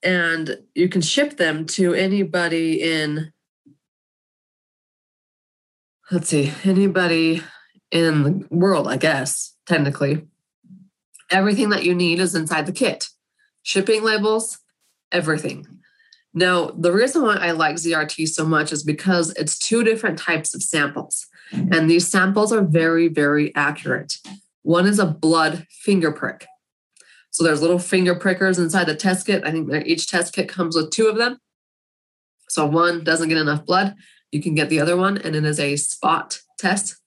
and 0.03 0.57
you 0.75 0.87
can 0.87 1.01
ship 1.01 1.37
them 1.37 1.65
to 1.67 1.93
anybody 1.93 2.81
in, 2.81 3.33
let's 6.11 6.29
see, 6.29 6.53
anybody 6.63 7.41
in 7.91 8.23
the 8.23 8.47
world, 8.49 8.87
I 8.87 8.97
guess, 8.97 9.55
technically. 9.65 10.27
Everything 11.31 11.69
that 11.69 11.85
you 11.85 11.93
need 11.93 12.19
is 12.19 12.35
inside 12.35 12.65
the 12.65 12.71
kit 12.71 13.07
shipping 13.61 14.03
labels, 14.03 14.59
everything. 15.11 15.67
Now, 16.33 16.67
the 16.67 16.91
reason 16.91 17.23
why 17.23 17.37
I 17.37 17.51
like 17.51 17.77
ZRT 17.77 18.27
so 18.27 18.45
much 18.45 18.71
is 18.71 18.83
because 18.83 19.31
it's 19.31 19.57
two 19.57 19.83
different 19.83 20.19
types 20.19 20.53
of 20.53 20.61
samples. 20.61 21.25
Mm-hmm. 21.51 21.73
And 21.73 21.89
these 21.89 22.07
samples 22.07 22.53
are 22.53 22.61
very, 22.61 23.07
very 23.07 23.53
accurate. 23.55 24.17
One 24.61 24.85
is 24.85 24.99
a 24.99 25.05
blood 25.05 25.65
finger 25.69 26.11
prick. 26.11 26.45
So 27.31 27.43
there's 27.43 27.61
little 27.61 27.79
finger 27.79 28.15
prickers 28.15 28.59
inside 28.59 28.85
the 28.85 28.95
test 28.95 29.25
kit. 29.25 29.43
I 29.43 29.51
think 29.51 29.71
each 29.85 30.07
test 30.07 30.33
kit 30.33 30.49
comes 30.49 30.75
with 30.75 30.91
two 30.91 31.07
of 31.07 31.17
them. 31.17 31.39
So 32.49 32.65
one 32.65 33.03
doesn't 33.03 33.29
get 33.29 33.37
enough 33.37 33.65
blood, 33.65 33.95
you 34.31 34.41
can 34.41 34.55
get 34.55 34.69
the 34.69 34.79
other 34.79 34.97
one, 34.97 35.17
and 35.17 35.35
it 35.35 35.45
is 35.45 35.59
a 35.59 35.75
spot 35.75 36.39
test. 36.57 36.97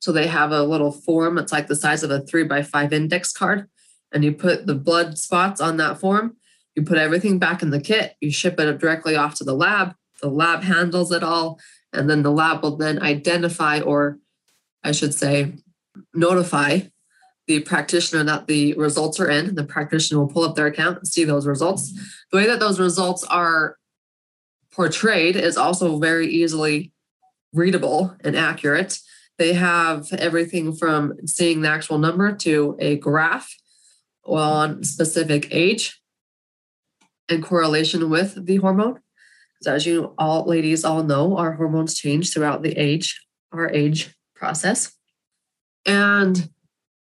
So 0.00 0.12
they 0.12 0.26
have 0.26 0.52
a 0.52 0.62
little 0.62 0.92
form. 0.92 1.38
It's 1.38 1.52
like 1.52 1.66
the 1.66 1.76
size 1.76 2.02
of 2.02 2.10
a 2.10 2.20
three 2.20 2.44
by 2.44 2.62
five 2.62 2.92
index 2.92 3.32
card, 3.32 3.68
and 4.12 4.24
you 4.24 4.32
put 4.32 4.66
the 4.66 4.74
blood 4.74 5.16
spots 5.16 5.60
on 5.60 5.76
that 5.78 5.98
form. 5.98 6.36
You 6.74 6.82
put 6.82 6.98
everything 6.98 7.38
back 7.38 7.62
in 7.62 7.70
the 7.70 7.80
kit. 7.80 8.14
You 8.20 8.30
ship 8.30 8.58
it 8.58 8.78
directly 8.78 9.16
off 9.16 9.34
to 9.36 9.44
the 9.44 9.54
lab. 9.54 9.94
The 10.20 10.28
lab 10.28 10.62
handles 10.62 11.12
it 11.12 11.22
all. 11.22 11.60
And 11.92 12.08
then 12.08 12.22
the 12.22 12.30
lab 12.30 12.62
will 12.62 12.76
then 12.76 13.02
identify, 13.02 13.80
or 13.80 14.18
I 14.82 14.92
should 14.92 15.14
say, 15.14 15.52
notify 16.14 16.80
the 17.46 17.60
practitioner 17.60 18.24
that 18.24 18.46
the 18.46 18.74
results 18.74 19.20
are 19.20 19.28
in. 19.28 19.54
The 19.54 19.64
practitioner 19.64 20.20
will 20.20 20.32
pull 20.32 20.44
up 20.44 20.56
their 20.56 20.66
account 20.66 20.98
and 20.98 21.08
see 21.08 21.24
those 21.24 21.46
results. 21.46 21.92
The 22.30 22.38
way 22.38 22.46
that 22.46 22.60
those 22.60 22.80
results 22.80 23.24
are 23.24 23.76
portrayed 24.70 25.36
is 25.36 25.56
also 25.56 25.98
very 25.98 26.28
easily 26.28 26.92
readable 27.52 28.16
and 28.24 28.36
accurate. 28.36 28.98
They 29.38 29.52
have 29.52 30.12
everything 30.12 30.72
from 30.72 31.26
seeing 31.26 31.60
the 31.60 31.68
actual 31.68 31.98
number 31.98 32.32
to 32.36 32.76
a 32.78 32.96
graph 32.96 33.54
on 34.24 34.84
specific 34.84 35.48
age 35.50 36.01
and 37.32 37.42
correlation 37.42 38.10
with 38.10 38.46
the 38.46 38.56
hormone 38.56 39.00
as 39.66 39.86
you 39.86 40.14
all 40.18 40.46
ladies 40.46 40.84
all 40.84 41.02
know, 41.02 41.36
our 41.36 41.52
hormones 41.52 41.94
change 41.94 42.32
throughout 42.32 42.62
the 42.62 42.72
age, 42.72 43.20
our 43.52 43.70
age 43.70 44.14
process. 44.34 44.94
And 45.86 46.48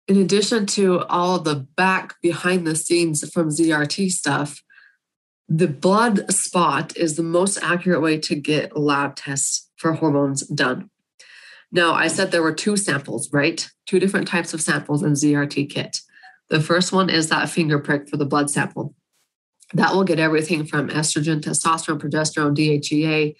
in 0.08 0.16
addition 0.18 0.66
to 0.66 1.00
all 1.04 1.38
the 1.38 1.66
back 1.76 2.20
behind 2.20 2.66
the 2.66 2.76
scenes 2.76 3.28
from 3.32 3.48
ZRT 3.48 4.10
stuff, 4.10 4.62
the 5.48 5.68
blood 5.68 6.32
spot 6.32 6.96
is 6.96 7.16
the 7.16 7.22
most 7.22 7.58
accurate 7.62 8.02
way 8.02 8.18
to 8.18 8.34
get 8.34 8.76
lab 8.76 9.16
tests 9.16 9.70
for 9.76 9.94
hormones 9.94 10.46
done. 10.48 10.90
Now, 11.70 11.94
I 11.94 12.08
said 12.08 12.30
there 12.30 12.42
were 12.42 12.54
two 12.54 12.76
samples, 12.76 13.32
right? 13.32 13.68
Two 13.86 14.00
different 14.00 14.28
types 14.28 14.54
of 14.54 14.60
samples 14.60 15.02
in 15.02 15.12
ZRT 15.12 15.70
kit. 15.70 15.98
The 16.48 16.60
first 16.60 16.92
one 16.92 17.10
is 17.10 17.28
that 17.28 17.48
finger 17.48 17.78
prick 17.78 18.08
for 18.08 18.16
the 18.16 18.24
blood 18.24 18.50
sample 18.50 18.94
that 19.74 19.94
will 19.94 20.04
get 20.04 20.18
everything 20.18 20.64
from 20.64 20.88
estrogen, 20.88 21.40
testosterone, 21.40 21.98
progesterone, 21.98 22.56
DHEA. 22.56 23.34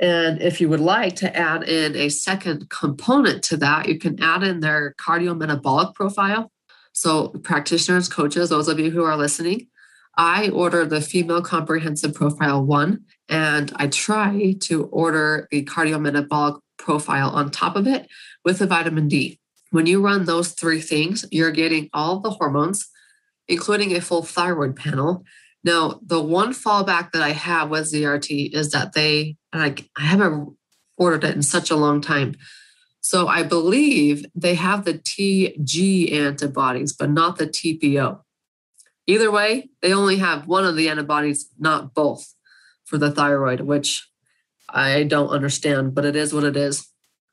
And 0.00 0.42
if 0.42 0.60
you 0.60 0.68
would 0.68 0.80
like 0.80 1.16
to 1.16 1.36
add 1.36 1.62
in 1.68 1.94
a 1.94 2.08
second 2.08 2.68
component 2.68 3.42
to 3.44 3.56
that, 3.58 3.88
you 3.88 3.98
can 3.98 4.20
add 4.20 4.42
in 4.42 4.60
their 4.60 4.94
cardiometabolic 5.00 5.94
profile. 5.94 6.50
So, 6.92 7.28
practitioners, 7.28 8.08
coaches, 8.08 8.50
those 8.50 8.68
of 8.68 8.78
you 8.78 8.90
who 8.90 9.04
are 9.04 9.16
listening, 9.16 9.68
I 10.16 10.48
order 10.50 10.84
the 10.84 11.00
female 11.00 11.42
comprehensive 11.42 12.14
profile 12.14 12.64
one, 12.64 13.04
and 13.28 13.72
I 13.76 13.88
try 13.88 14.54
to 14.62 14.84
order 14.86 15.48
the 15.50 15.64
cardiometabolic 15.64 16.60
profile 16.78 17.30
on 17.30 17.50
top 17.50 17.76
of 17.76 17.86
it 17.86 18.08
with 18.44 18.58
the 18.58 18.66
vitamin 18.66 19.08
D. 19.08 19.40
When 19.70 19.86
you 19.86 20.00
run 20.00 20.24
those 20.24 20.52
three 20.52 20.80
things, 20.80 21.24
you're 21.32 21.50
getting 21.50 21.88
all 21.92 22.20
the 22.20 22.30
hormones 22.30 22.88
including 23.48 23.94
a 23.94 24.00
full 24.00 24.22
thyroid 24.22 24.76
panel. 24.76 25.24
Now, 25.62 26.00
the 26.04 26.20
one 26.20 26.52
fallback 26.52 27.12
that 27.12 27.22
I 27.22 27.30
have 27.30 27.70
with 27.70 27.92
ZRT 27.92 28.54
is 28.54 28.70
that 28.70 28.92
they, 28.92 29.36
and 29.52 29.62
I, 29.62 29.74
I 29.96 30.06
haven't 30.06 30.56
ordered 30.96 31.24
it 31.24 31.34
in 31.34 31.42
such 31.42 31.70
a 31.70 31.76
long 31.76 32.00
time. 32.00 32.34
So 33.00 33.28
I 33.28 33.42
believe 33.42 34.24
they 34.34 34.54
have 34.54 34.84
the 34.84 34.94
TG 34.94 36.12
antibodies, 36.12 36.92
but 36.92 37.10
not 37.10 37.38
the 37.38 37.46
TPO. 37.46 38.20
Either 39.06 39.30
way, 39.30 39.68
they 39.82 39.92
only 39.92 40.16
have 40.16 40.46
one 40.46 40.64
of 40.64 40.76
the 40.76 40.88
antibodies, 40.88 41.50
not 41.58 41.92
both 41.92 42.34
for 42.84 42.96
the 42.96 43.10
thyroid, 43.10 43.60
which 43.60 44.08
I 44.68 45.04
don't 45.04 45.28
understand, 45.28 45.94
but 45.94 46.04
it 46.04 46.16
is 46.16 46.32
what 46.32 46.44
it 46.44 46.56
is. 46.56 46.88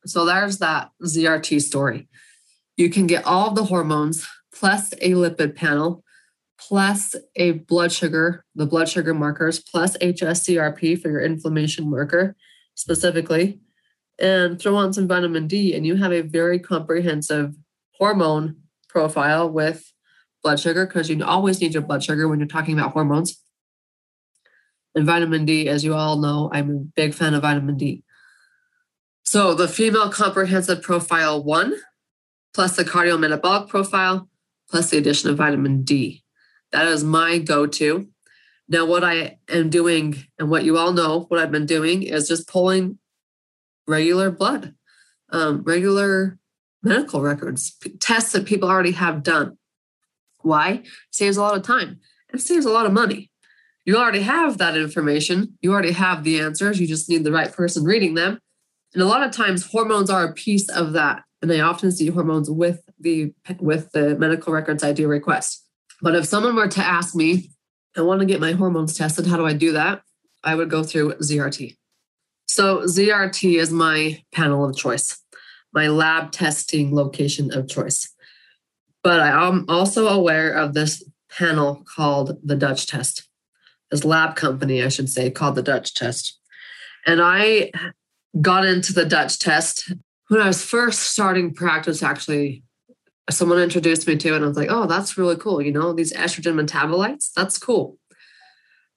So 0.06 0.26
there's 0.26 0.58
that 0.58 0.92
ZRT 1.04 1.62
story. 1.62 2.10
You 2.76 2.90
can 2.90 3.08
get 3.08 3.26
all 3.26 3.52
the 3.52 3.66
hormones 3.66 4.28
plus 4.54 4.94
a 4.94 5.12
lipid 5.12 5.56
panel, 5.56 6.04
plus 6.60 7.16
a 7.36 7.52
blood 7.52 7.92
sugar, 7.92 8.46
the 8.56 8.66
blood 8.66 8.90
sugar 8.90 9.14
markers, 9.14 9.60
plus 9.60 9.98
HSCRP 9.98 11.02
for 11.02 11.10
your 11.10 11.22
inflammation 11.22 11.90
marker 11.90 12.36
specifically, 12.76 13.60
and 14.20 14.60
throw 14.60 14.76
on 14.76 14.94
some 14.94 15.08
vitamin 15.08 15.48
D, 15.48 15.74
and 15.74 15.86
you 15.86 15.96
have 15.96 16.14
a 16.14 16.22
very 16.22 16.60
comprehensive 16.60 17.56
hormone 17.98 18.58
profile 18.88 19.50
with 19.50 19.92
blood 20.44 20.60
sugar 20.60 20.86
because 20.86 21.10
you 21.10 21.24
always 21.24 21.62
need 21.62 21.74
your 21.74 21.84
blood 21.84 22.04
sugar 22.04 22.28
when 22.28 22.40
you're 22.40 22.48
talking 22.48 22.78
about 22.78 22.94
hormones. 22.94 23.42
And 24.94 25.06
vitamin 25.06 25.46
D, 25.46 25.70
as 25.70 25.84
you 25.84 25.94
all 25.94 26.18
know, 26.18 26.50
I'm 26.52 26.70
a 26.70 26.80
big 26.80 27.14
fan 27.14 27.34
of 27.34 27.44
vitamin 27.44 27.78
D. 27.78 28.04
So 29.24 29.54
the 29.54 29.68
female 29.68 30.10
comprehensive 30.10 30.82
profile 30.82 31.42
one 31.42 31.76
plus 32.54 32.76
the 32.76 32.84
cardiometabolic 32.84 33.70
profile, 33.70 34.28
plus 34.72 34.90
the 34.90 34.98
addition 34.98 35.30
of 35.30 35.38
vitamin 35.38 35.84
D. 35.84 36.24
That 36.72 36.88
is 36.88 37.04
my 37.04 37.38
go 37.38 37.68
to. 37.68 38.08
Now, 38.70 38.86
what 38.86 39.04
I 39.04 39.38
am 39.50 39.70
doing, 39.70 40.16
and 40.40 40.50
what 40.50 40.64
you 40.64 40.78
all 40.78 40.94
know, 40.94 41.26
what 41.28 41.40
I've 41.40 41.52
been 41.52 41.66
doing 41.66 42.04
is 42.04 42.30
just 42.30 42.48
pulling 42.48 42.98
regular 43.86 44.32
blood, 44.32 44.74
um, 45.30 45.62
regular 45.64 46.40
medical 46.82 47.22
records, 47.22 47.78
tests 48.00 48.32
that 48.32 48.46
people 48.46 48.70
already 48.70 48.92
have 48.92 49.24
done. 49.24 49.58
Why? 50.40 50.84
Saves 51.12 51.36
a 51.36 51.42
lot 51.42 51.58
of 51.58 51.64
time. 51.64 52.00
It 52.34 52.40
saves 52.40 52.66
a 52.66 52.72
lot 52.72 52.86
of 52.86 52.94
money. 52.94 53.30
You 53.86 53.98
already 53.98 54.22
have 54.22 54.58
that 54.60 54.78
information. 54.78 55.58
You 55.62 55.74
already 55.74 55.92
have 55.92 56.24
the 56.24 56.40
answers. 56.40 56.80
You 56.80 56.88
just 56.88 57.10
need 57.10 57.26
the 57.26 57.32
right 57.32 57.52
person 57.52 57.84
reading 57.84 58.14
them. 58.14 58.40
And 58.94 59.04
a 59.04 59.08
lot 59.08 59.24
of 59.24 59.32
times 59.32 59.66
hormones 59.66 60.10
are 60.10 60.24
a 60.24 60.34
piece 60.34 60.70
of 60.70 60.94
that. 60.94 61.24
And 61.42 61.52
I 61.52 61.60
often 61.60 61.92
see 61.92 62.08
hormones 62.08 62.50
with 62.50 62.82
the 63.02 63.34
with 63.60 63.92
the 63.92 64.16
medical 64.18 64.54
records 64.54 64.84
I 64.84 64.94
do 64.94 65.08
request. 65.08 65.66
But 66.02 66.16
if 66.16 66.26
someone 66.26 66.56
were 66.56 66.68
to 66.68 66.84
ask 66.84 67.16
me, 67.16 67.52
I 67.96 68.02
want 68.02 68.22
to 68.22 68.26
get 68.26 68.40
my 68.40 68.54
hormones 68.54 68.98
tested, 68.98 69.28
how 69.28 69.38
do 69.38 69.46
I 69.46 69.54
do 69.54 69.74
that? 69.74 70.02
I 70.44 70.56
would 70.56 70.70
go 70.70 70.84
through 70.84 71.14
ZRT. 71.16 71.76
So 72.48 72.82
ZRT 72.82 73.60
is 73.60 73.72
my 73.72 74.24
panel 74.34 74.66
of 74.66 74.76
choice, 74.76 75.22
my 75.74 75.88
lab 75.88 76.32
testing 76.32 76.94
location 76.94 77.54
of 77.54 77.70
choice. 77.70 78.14
But 79.04 79.20
I 79.20 79.48
am 79.48 79.66
also 79.68 80.08
aware 80.08 80.52
of 80.54 80.74
this 80.74 81.04
panel 81.30 81.84
called 81.96 82.38
the 82.44 82.56
Dutch 82.56 82.88
test, 82.88 83.28
this 83.90 84.04
lab 84.04 84.36
company, 84.36 84.84
I 84.84 84.90
should 84.90 85.10
say, 85.10 85.32
called 85.32 85.56
the 85.56 85.64
Dutch 85.64 85.94
test. 85.94 86.40
And 87.06 87.22
I 87.22 87.72
got 88.40 88.66
into 88.66 88.94
the 88.94 89.06
Dutch 89.06 89.40
test 89.40 89.94
when 90.28 90.42
I 90.42 90.48
was 90.48 90.64
first 90.64 91.02
starting 91.02 91.54
practice, 91.54 92.04
actually. 92.04 92.64
Someone 93.30 93.60
introduced 93.60 94.08
me 94.08 94.18
to 94.18 94.30
it, 94.30 94.36
and 94.38 94.46
I 94.46 94.48
was 94.48 94.58
like, 94.58 94.72
oh, 94.72 94.88
that's 94.88 95.18
really 95.18 95.38
cool. 95.38 95.62
You 95.62 95.72
know, 95.72 95.94
these 95.94 96.14
estrogen 96.14 96.60
metabolites, 96.60 97.32
that's 97.34 97.58
cool. 97.58 97.98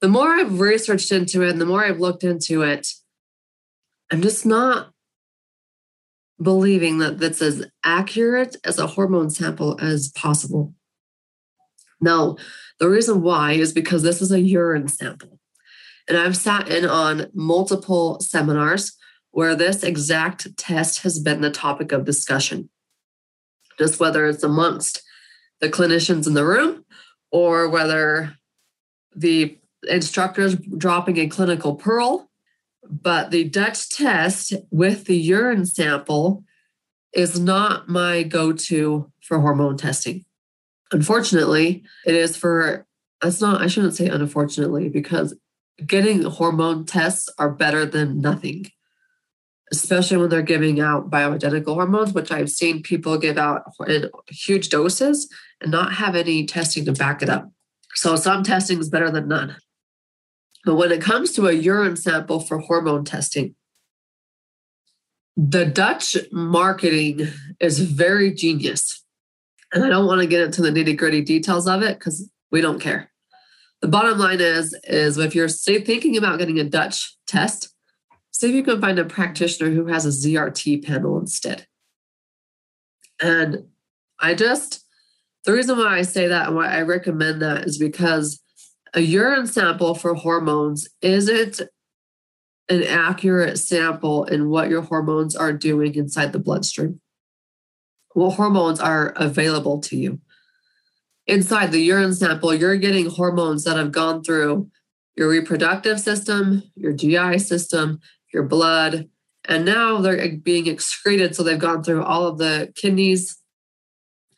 The 0.00 0.09
more 0.09 0.33
I've 0.33 0.61
researched 0.61 1.12
into 1.12 1.43
it 1.43 1.50
and 1.50 1.61
the 1.61 1.66
more 1.66 1.85
I've 1.85 2.00
looked 2.00 2.25
into 2.25 2.62
it, 2.62 2.88
I'm 4.11 4.23
just 4.23 4.45
not 4.45 4.90
believing 6.43 6.99
that 6.99 7.19
that's 7.19 7.40
as 7.40 7.66
accurate 7.85 8.57
as 8.64 8.78
a 8.78 8.87
hormone 8.87 9.31
sample 9.31 9.78
as 9.81 10.11
possible. 10.11 10.75
Now, 12.00 12.37
the 12.81 12.88
reason 12.88 13.23
why 13.23 13.52
is 13.52 13.73
because 13.73 14.02
this 14.02 14.21
is 14.21 14.33
a 14.33 14.40
urine 14.40 14.88
sample. 14.88 15.38
And 16.09 16.19
I've 16.19 16.37
sat 16.37 16.69
in 16.69 16.85
on 16.85 17.31
multiple 17.33 18.21
seminars 18.21 18.93
where 19.31 19.57
this 19.57 19.83
exact 19.83 20.57
test 20.57 21.02
has 21.02 21.19
been 21.19 21.40
the 21.40 21.50
topic 21.50 21.93
of 21.93 22.04
discussion. 22.04 22.69
Just 23.78 24.00
whether 24.00 24.26
it's 24.26 24.43
amongst 24.43 25.02
the 25.61 25.69
clinicians 25.69 26.26
in 26.26 26.35
the 26.35 26.45
room 26.45 26.85
or 27.31 27.69
whether 27.69 28.37
the 29.14 29.59
instructors 29.88 30.57
dropping 30.57 31.19
a 31.19 31.28
clinical 31.28 31.75
pearl. 31.75 32.31
But 32.88 33.31
the 33.31 33.45
Dutch 33.45 33.88
test 33.88 34.52
with 34.71 35.07
the 35.07 35.16
urine 35.16 35.66
sample 35.66 36.45
is 37.12 37.38
not 37.40 37.88
my 37.88 38.23
go 38.23 38.52
to 38.52 39.11
for 39.23 39.40
hormone 39.40 39.76
testing. 39.76 40.25
Unfortunately, 40.93 41.83
it 42.04 42.14
is 42.14 42.37
for, 42.37 42.87
it's 43.23 43.40
not, 43.40 43.62
I 43.62 43.69
shouldn't 43.69 43.95
say 43.95 44.07
unfortunately, 44.09 44.88
because 44.88 45.35
getting 45.87 46.23
hormone 46.23 46.85
tests 46.85 47.28
are 47.38 47.50
better 47.50 47.87
than 47.87 48.21
nothing 48.21 48.66
especially 49.83 50.16
when 50.16 50.28
they're 50.28 50.43
giving 50.43 50.81
out 50.81 51.11
bioidentical 51.11 51.75
hormones, 51.75 52.12
which 52.12 52.31
I've 52.31 52.50
seen 52.50 52.83
people 52.83 53.19
give 53.19 53.38
out 53.38 53.62
in 53.87 54.11
huge 54.28 54.69
doses 54.69 55.28
and 55.61 55.71
not 55.71 55.95
have 55.95 56.14
any 56.16 56.47
testing 56.47 56.85
to 56.85 56.93
back 56.93 57.23
it 57.23 57.28
up. 57.28 57.50
So 57.94 58.16
some 58.16 58.42
testing 58.42 58.79
is 58.79 58.88
better 58.88 59.11
than 59.11 59.29
none. 59.29 59.57
But 60.64 60.77
when 60.77 60.92
it 60.92 61.01
comes 61.01 61.33
to 61.33 61.46
a 61.46 61.53
urine 61.53 61.96
sample 61.96 62.40
for 62.40 62.59
hormone 62.59 63.05
testing, 63.05 63.55
the 65.37 65.66
Dutch 65.66 66.16
marketing 66.33 67.29
is 67.61 67.81
very 67.81 68.33
genius. 68.33 69.05
And 69.72 69.85
I 69.85 69.88
don't 69.88 70.07
want 70.07 70.20
to 70.20 70.27
get 70.27 70.42
into 70.42 70.62
the 70.62 70.70
nitty 70.70 70.96
gritty 70.96 71.22
details 71.22 71.66
of 71.66 71.83
it 71.83 71.98
because 71.98 72.31
we 72.51 72.61
don't 72.61 72.81
care. 72.81 73.11
The 73.83 73.88
bottom 73.88 74.18
line 74.18 74.40
is, 74.40 74.75
is 74.85 75.18
if 75.18 75.35
you're 75.35 75.48
thinking 75.48 76.16
about 76.16 76.38
getting 76.38 76.61
a 76.61 76.64
Dutch 76.64 77.16
test, 77.27 77.73
see 78.35 78.49
if 78.49 78.55
you 78.55 78.64
can 78.64 78.81
find 78.81 78.99
a 78.99 79.05
practitioner 79.05 79.70
who 79.70 79.87
has 79.87 80.05
a 80.05 80.09
ZRT 80.09 80.85
panel 80.85 81.18
instead. 81.18 81.68
And 83.23 83.66
I 84.20 84.35
just, 84.35 84.85
the 85.44 85.53
reason 85.53 85.79
why 85.79 85.99
I 85.99 86.03
say 86.03 86.27
that 86.27 86.49
and 86.49 86.57
why 86.57 86.66
I 86.66 86.83
recommend 86.83 87.40
that 87.42 87.64
is 87.64 87.79
because 87.79 88.42
a 88.92 89.01
urine 89.01 89.47
sample 89.47 89.94
for 89.94 90.14
hormones 90.14 90.88
isn't 91.01 91.61
an 92.68 92.83
accurate 92.83 93.59
sample 93.59 94.25
in 94.25 94.49
what 94.49 94.68
your 94.68 94.83
hormones 94.83 95.37
are 95.37 95.53
doing 95.53 95.94
inside 95.94 96.33
the 96.33 96.40
bloodstream. 96.40 97.01
What 98.14 98.31
hormones 98.31 98.81
are 98.81 99.12
available 99.14 99.79
to 99.83 99.97
you. 99.97 100.20
Inside 101.29 101.70
the 101.70 101.81
urine 101.81 102.14
sample, 102.14 102.53
you're 102.53 102.77
getting 102.77 103.11
hormones 103.11 103.62
that 103.62 103.77
have 103.77 103.92
gone 103.92 104.25
through 104.25 104.70
your 105.16 105.29
reproductive 105.29 106.01
system, 106.01 106.64
your 106.75 106.92
GI 106.92 107.38
system, 107.38 108.01
your 108.35 108.42
blood, 108.42 109.09
and 109.47 109.64
now 109.64 110.01
they're 110.01 110.37
being 110.37 110.66
excreted. 110.66 111.35
So 111.35 111.42
they've 111.42 111.59
gone 111.59 111.83
through 111.83 112.03
all 112.03 112.27
of 112.27 112.38
the 112.38 112.73
kidneys 112.75 113.38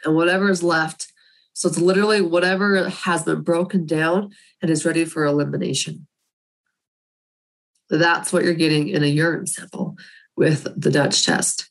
and 0.05 0.15
whatever 0.15 0.51
is 0.51 0.63
left. 0.63 1.13
So 1.53 1.69
it's 1.69 1.79
literally 1.79 2.21
whatever 2.21 2.89
has 2.89 3.25
been 3.25 3.43
broken 3.43 3.87
down 3.87 4.31
and 4.61 4.71
is 4.71 4.85
ready 4.85 5.05
for 5.05 5.25
elimination. 5.25 6.07
That's 7.89 8.33
what 8.33 8.45
you're 8.45 8.55
getting 8.55 8.89
in 8.89 9.03
a 9.03 9.07
urine 9.07 9.47
sample 9.47 9.97
with 10.37 10.67
the 10.77 10.91
Dutch 10.91 11.25
test. 11.25 11.71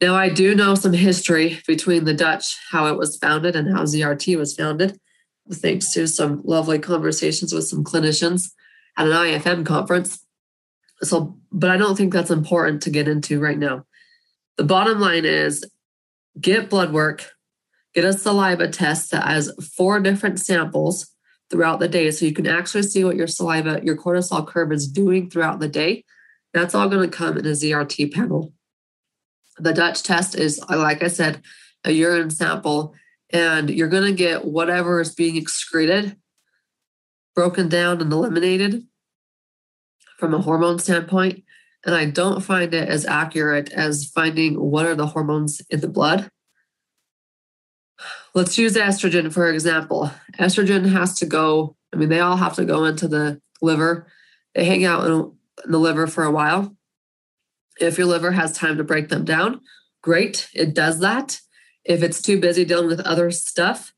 Now, 0.00 0.14
I 0.14 0.28
do 0.28 0.54
know 0.54 0.74
some 0.74 0.92
history 0.92 1.58
between 1.66 2.04
the 2.04 2.14
Dutch, 2.14 2.56
how 2.70 2.86
it 2.86 2.98
was 2.98 3.16
founded, 3.16 3.56
and 3.56 3.74
how 3.74 3.84
ZRT 3.84 4.36
was 4.36 4.54
founded, 4.54 5.00
thanks 5.50 5.92
to 5.94 6.06
some 6.06 6.42
lovely 6.44 6.78
conversations 6.78 7.52
with 7.54 7.66
some 7.66 7.82
clinicians 7.82 8.50
at 8.98 9.06
an 9.06 9.12
IFM 9.12 9.64
conference. 9.64 10.25
So, 11.02 11.36
but 11.52 11.70
I 11.70 11.76
don't 11.76 11.96
think 11.96 12.12
that's 12.12 12.30
important 12.30 12.82
to 12.82 12.90
get 12.90 13.08
into 13.08 13.40
right 13.40 13.58
now. 13.58 13.84
The 14.56 14.64
bottom 14.64 15.00
line 15.00 15.24
is 15.24 15.64
get 16.40 16.70
blood 16.70 16.92
work, 16.92 17.30
get 17.94 18.04
a 18.04 18.12
saliva 18.12 18.68
test 18.68 19.10
that 19.10 19.26
has 19.26 19.52
four 19.76 20.00
different 20.00 20.40
samples 20.40 21.10
throughout 21.50 21.78
the 21.78 21.88
day 21.88 22.10
so 22.10 22.26
you 22.26 22.32
can 22.32 22.46
actually 22.46 22.82
see 22.82 23.04
what 23.04 23.16
your 23.16 23.26
saliva, 23.26 23.80
your 23.82 23.96
cortisol 23.96 24.46
curve 24.46 24.72
is 24.72 24.88
doing 24.88 25.30
throughout 25.30 25.60
the 25.60 25.68
day. 25.68 26.04
That's 26.52 26.74
all 26.74 26.88
going 26.88 27.08
to 27.08 27.16
come 27.16 27.36
in 27.36 27.46
a 27.46 27.50
ZRT 27.50 28.12
panel. 28.12 28.52
The 29.58 29.72
Dutch 29.72 30.02
test 30.02 30.34
is, 30.34 30.60
like 30.68 31.02
I 31.02 31.08
said, 31.08 31.42
a 31.84 31.90
urine 31.90 32.30
sample, 32.30 32.94
and 33.30 33.70
you're 33.70 33.88
going 33.88 34.04
to 34.04 34.12
get 34.12 34.44
whatever 34.44 35.00
is 35.00 35.14
being 35.14 35.36
excreted, 35.36 36.16
broken 37.34 37.68
down, 37.68 38.00
and 38.00 38.12
eliminated 38.12 38.84
from 40.18 40.34
a 40.34 40.40
hormone 40.40 40.78
standpoint. 40.78 41.44
And 41.84 41.94
I 41.94 42.06
don't 42.06 42.40
find 42.40 42.74
it 42.74 42.88
as 42.88 43.06
accurate 43.06 43.72
as 43.72 44.10
finding 44.12 44.60
what 44.60 44.86
are 44.86 44.94
the 44.94 45.06
hormones 45.06 45.62
in 45.70 45.80
the 45.80 45.88
blood. 45.88 46.30
Let's 48.34 48.58
use 48.58 48.74
estrogen, 48.74 49.32
for 49.32 49.50
example. 49.50 50.10
Estrogen 50.38 50.90
has 50.90 51.18
to 51.18 51.26
go, 51.26 51.76
I 51.94 51.96
mean, 51.96 52.08
they 52.08 52.20
all 52.20 52.36
have 52.36 52.54
to 52.56 52.64
go 52.64 52.84
into 52.84 53.08
the 53.08 53.40
liver. 53.62 54.06
They 54.54 54.64
hang 54.64 54.84
out 54.84 55.06
in, 55.06 55.32
the 55.64 55.78
liver 55.78 56.06
for 56.06 56.24
a 56.24 56.30
while. 56.30 56.76
If 57.80 57.98
your 57.98 58.06
liver 58.06 58.32
has 58.32 58.52
time 58.52 58.76
to 58.76 58.84
break 58.84 59.08
them 59.08 59.24
down, 59.24 59.60
great, 60.02 60.48
it 60.54 60.74
does 60.74 61.00
that. 61.00 61.40
If 61.84 62.02
it's 62.02 62.20
too 62.20 62.40
busy 62.40 62.64
dealing 62.64 62.88
with 62.88 63.00
other 63.00 63.30
stuff, 63.30 63.94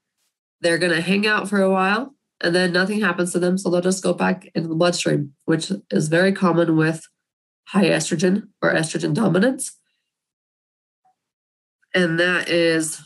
they're 0.60 0.78
going 0.78 0.92
to 0.92 1.00
hang 1.00 1.26
out 1.26 1.48
for 1.48 1.60
a 1.60 1.70
while 1.70 2.14
and 2.40 2.54
then 2.54 2.72
nothing 2.72 3.00
happens 3.00 3.32
to 3.32 3.38
them. 3.38 3.58
So 3.58 3.70
they'll 3.70 3.80
just 3.80 4.02
go 4.02 4.12
back 4.12 4.50
into 4.54 4.68
the 4.68 4.74
bloodstream, 4.74 5.34
which 5.44 5.72
is 5.90 6.08
very 6.08 6.32
common 6.32 6.76
with 6.76 7.06
high 7.66 7.86
estrogen 7.86 8.48
or 8.62 8.72
estrogen 8.72 9.14
dominance. 9.14 9.76
And 11.94 12.18
that 12.20 12.48
is 12.48 13.00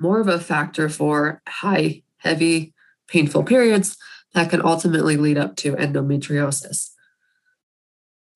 more 0.00 0.20
of 0.20 0.28
a 0.28 0.40
factor 0.40 0.88
for 0.88 1.42
high, 1.46 2.02
heavy, 2.18 2.74
painful 3.08 3.44
periods 3.44 3.96
that 4.34 4.50
can 4.50 4.64
ultimately 4.64 5.16
lead 5.16 5.38
up 5.38 5.56
to 5.56 5.74
endometriosis. 5.76 6.90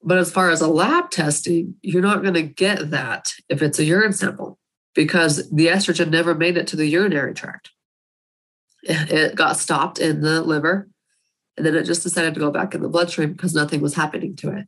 But 0.02 0.16
as 0.16 0.30
far 0.30 0.48
as 0.50 0.62
a 0.62 0.68
lab 0.68 1.10
testing, 1.10 1.74
you're 1.82 2.00
not 2.00 2.22
going 2.22 2.34
to 2.34 2.42
get 2.42 2.90
that 2.90 3.34
if 3.48 3.60
it's 3.60 3.78
a 3.78 3.84
urine 3.84 4.14
sample 4.14 4.58
because 4.94 5.50
the 5.50 5.66
estrogen 5.66 6.10
never 6.10 6.34
made 6.34 6.56
it 6.56 6.66
to 6.68 6.76
the 6.76 6.86
urinary 6.86 7.34
tract 7.34 7.70
it 8.82 9.34
got 9.34 9.56
stopped 9.56 9.98
in 9.98 10.20
the 10.20 10.42
liver 10.42 10.88
and 11.56 11.66
then 11.66 11.74
it 11.74 11.84
just 11.84 12.02
decided 12.02 12.34
to 12.34 12.40
go 12.40 12.50
back 12.50 12.74
in 12.74 12.82
the 12.82 12.88
bloodstream 12.88 13.32
because 13.32 13.54
nothing 13.54 13.80
was 13.80 13.94
happening 13.94 14.34
to 14.36 14.50
it 14.50 14.66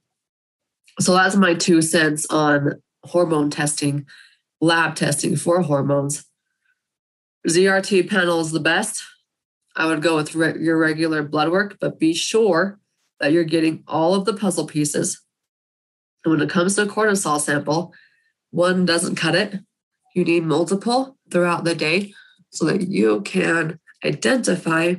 so 1.00 1.14
that's 1.14 1.36
my 1.36 1.54
two 1.54 1.80
cents 1.80 2.26
on 2.28 2.82
hormone 3.04 3.50
testing, 3.50 4.06
lab 4.60 4.94
testing 4.94 5.36
for 5.36 5.62
hormones. 5.62 6.24
ZRT 7.48 8.08
panel 8.08 8.40
is 8.40 8.52
the 8.52 8.60
best. 8.60 9.02
I 9.74 9.86
would 9.86 10.02
go 10.02 10.16
with 10.16 10.34
re- 10.34 10.60
your 10.60 10.78
regular 10.78 11.22
blood 11.22 11.50
work, 11.50 11.78
but 11.80 11.98
be 11.98 12.12
sure 12.12 12.78
that 13.20 13.32
you're 13.32 13.44
getting 13.44 13.82
all 13.88 14.14
of 14.14 14.26
the 14.26 14.34
puzzle 14.34 14.66
pieces. 14.66 15.20
And 16.24 16.32
when 16.32 16.42
it 16.42 16.50
comes 16.50 16.76
to 16.76 16.82
a 16.82 16.86
cortisol 16.86 17.40
sample, 17.40 17.92
one 18.50 18.84
doesn't 18.84 19.16
cut 19.16 19.34
it. 19.34 19.60
You 20.14 20.24
need 20.24 20.44
multiple 20.44 21.16
throughout 21.30 21.64
the 21.64 21.74
day 21.74 22.12
so 22.50 22.66
that 22.66 22.82
you 22.88 23.22
can 23.22 23.80
identify 24.04 24.96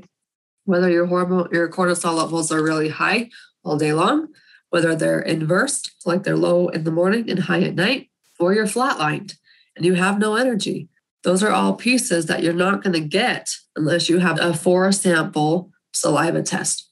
whether 0.66 0.90
your 0.90 1.06
hormone, 1.06 1.50
your 1.52 1.70
cortisol 1.70 2.16
levels 2.16 2.52
are 2.52 2.64
really 2.64 2.90
high 2.90 3.30
all 3.64 3.78
day 3.78 3.94
long, 3.94 4.30
whether 4.70 4.96
they're 4.96 5.20
inversed, 5.20 5.92
like 6.06 6.24
they're 6.24 6.38
low 6.38 6.70
in 6.70 6.84
the 6.84 6.92
morning 6.92 7.30
and 7.30 7.40
high 7.40 7.62
at 7.62 7.76
night, 7.76 8.10
or 8.40 8.54
you're 8.54 8.66
flatlined 8.66 9.36
and 9.76 9.86
you 9.86 9.96
have 9.96 10.20
no 10.20 10.36
energy. 10.36 10.90
Those 11.24 11.42
are 11.42 11.52
all 11.52 11.74
pieces 11.74 12.26
that 12.26 12.44
you're 12.44 12.54
not 12.54 12.84
going 12.84 12.94
to 12.94 13.00
get 13.00 13.56
unless 13.76 14.10
you 14.10 14.20
have 14.20 14.40
a 14.40 14.54
four 14.54 14.92
sample 14.92 15.72
saliva 15.94 16.44
test. 16.44 16.90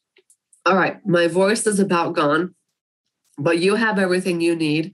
All 0.66 0.76
right, 0.76 1.06
my 1.06 1.28
voice 1.28 1.66
is 1.68 1.80
about 1.80 2.16
gone, 2.16 2.56
but 3.38 3.60
you 3.60 3.76
have 3.76 4.00
everything 4.00 4.42
you 4.42 4.56
need 4.56 4.94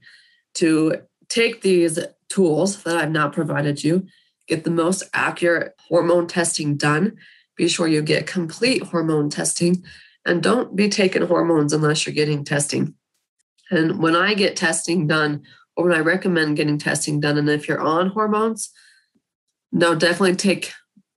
to 0.54 1.02
take 1.28 1.60
these 1.60 1.98
tools 2.28 2.82
that 2.82 2.96
I've 2.96 3.10
now 3.10 3.28
provided 3.28 3.84
you, 3.84 4.06
get 4.48 4.64
the 4.64 4.70
most 4.70 5.04
accurate 5.12 5.74
hormone 5.88 6.26
testing 6.26 6.76
done. 6.76 7.16
Be 7.56 7.68
sure 7.68 7.86
you 7.86 8.02
get 8.02 8.26
complete 8.26 8.82
hormone 8.82 9.30
testing 9.30 9.84
and 10.24 10.42
don't 10.42 10.74
be 10.74 10.88
taking 10.88 11.22
hormones 11.22 11.72
unless 11.72 12.06
you're 12.06 12.14
getting 12.14 12.44
testing. 12.44 12.94
And 13.70 13.98
when 13.98 14.16
I 14.16 14.34
get 14.34 14.56
testing 14.56 15.06
done, 15.06 15.42
or 15.76 15.84
when 15.84 15.94
I 15.94 16.00
recommend 16.00 16.56
getting 16.56 16.78
testing 16.78 17.20
done, 17.20 17.38
and 17.38 17.48
if 17.48 17.68
you're 17.68 17.80
on 17.80 18.08
hormones, 18.08 18.70
no, 19.70 19.94
definitely 19.94 20.36
take 20.36 20.72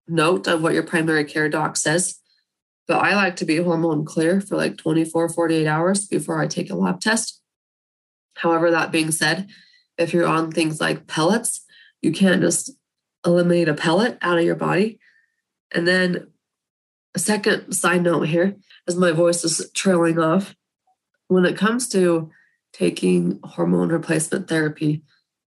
note 0.08 0.48
of 0.48 0.62
what 0.62 0.74
your 0.74 0.84
primary 0.84 1.24
care 1.24 1.50
doc 1.50 1.78
says. 1.78 2.20
But 2.88 3.04
I 3.04 3.16
like 3.16 3.38
to 3.38 3.46
be 3.46 3.58
hormone 3.58 4.06
clear 4.06 4.42
for 4.42 4.58
like 4.58 4.78
24, 4.78 5.30
48 5.30 5.68
hours 5.68 6.06
before 6.06 6.42
I 6.42 6.48
take 6.48 6.70
a 6.70 6.76
lab 6.76 7.00
test. 7.00 7.42
However, 8.36 8.72
that 8.72 8.92
being 8.92 9.12
said, 9.12 9.48
if 9.98 10.14
you're 10.14 10.28
on 10.28 10.52
things 10.52 10.82
like 10.82 11.08
pellets, 11.08 11.64
you 12.02 12.12
can't 12.12 12.42
just 12.42 12.72
eliminate 13.26 13.70
a 13.70 13.74
pellet 13.74 14.18
out 14.22 14.38
of 14.38 14.44
your 14.44 14.56
body. 14.56 15.00
And 15.74 15.88
then 15.88 16.28
a 17.16 17.20
second 17.20 17.74
side 17.74 18.04
note 18.04 18.28
here, 18.28 18.56
as 18.88 18.96
my 18.96 19.12
voice 19.12 19.44
is 19.44 19.70
trailing 19.74 20.20
off, 20.20 20.56
when 21.28 21.46
it 21.46 21.58
comes 21.58 21.88
to 21.90 22.32
taking 22.74 23.40
hormone 23.44 23.90
replacement 23.90 24.48
therapy 24.48 25.04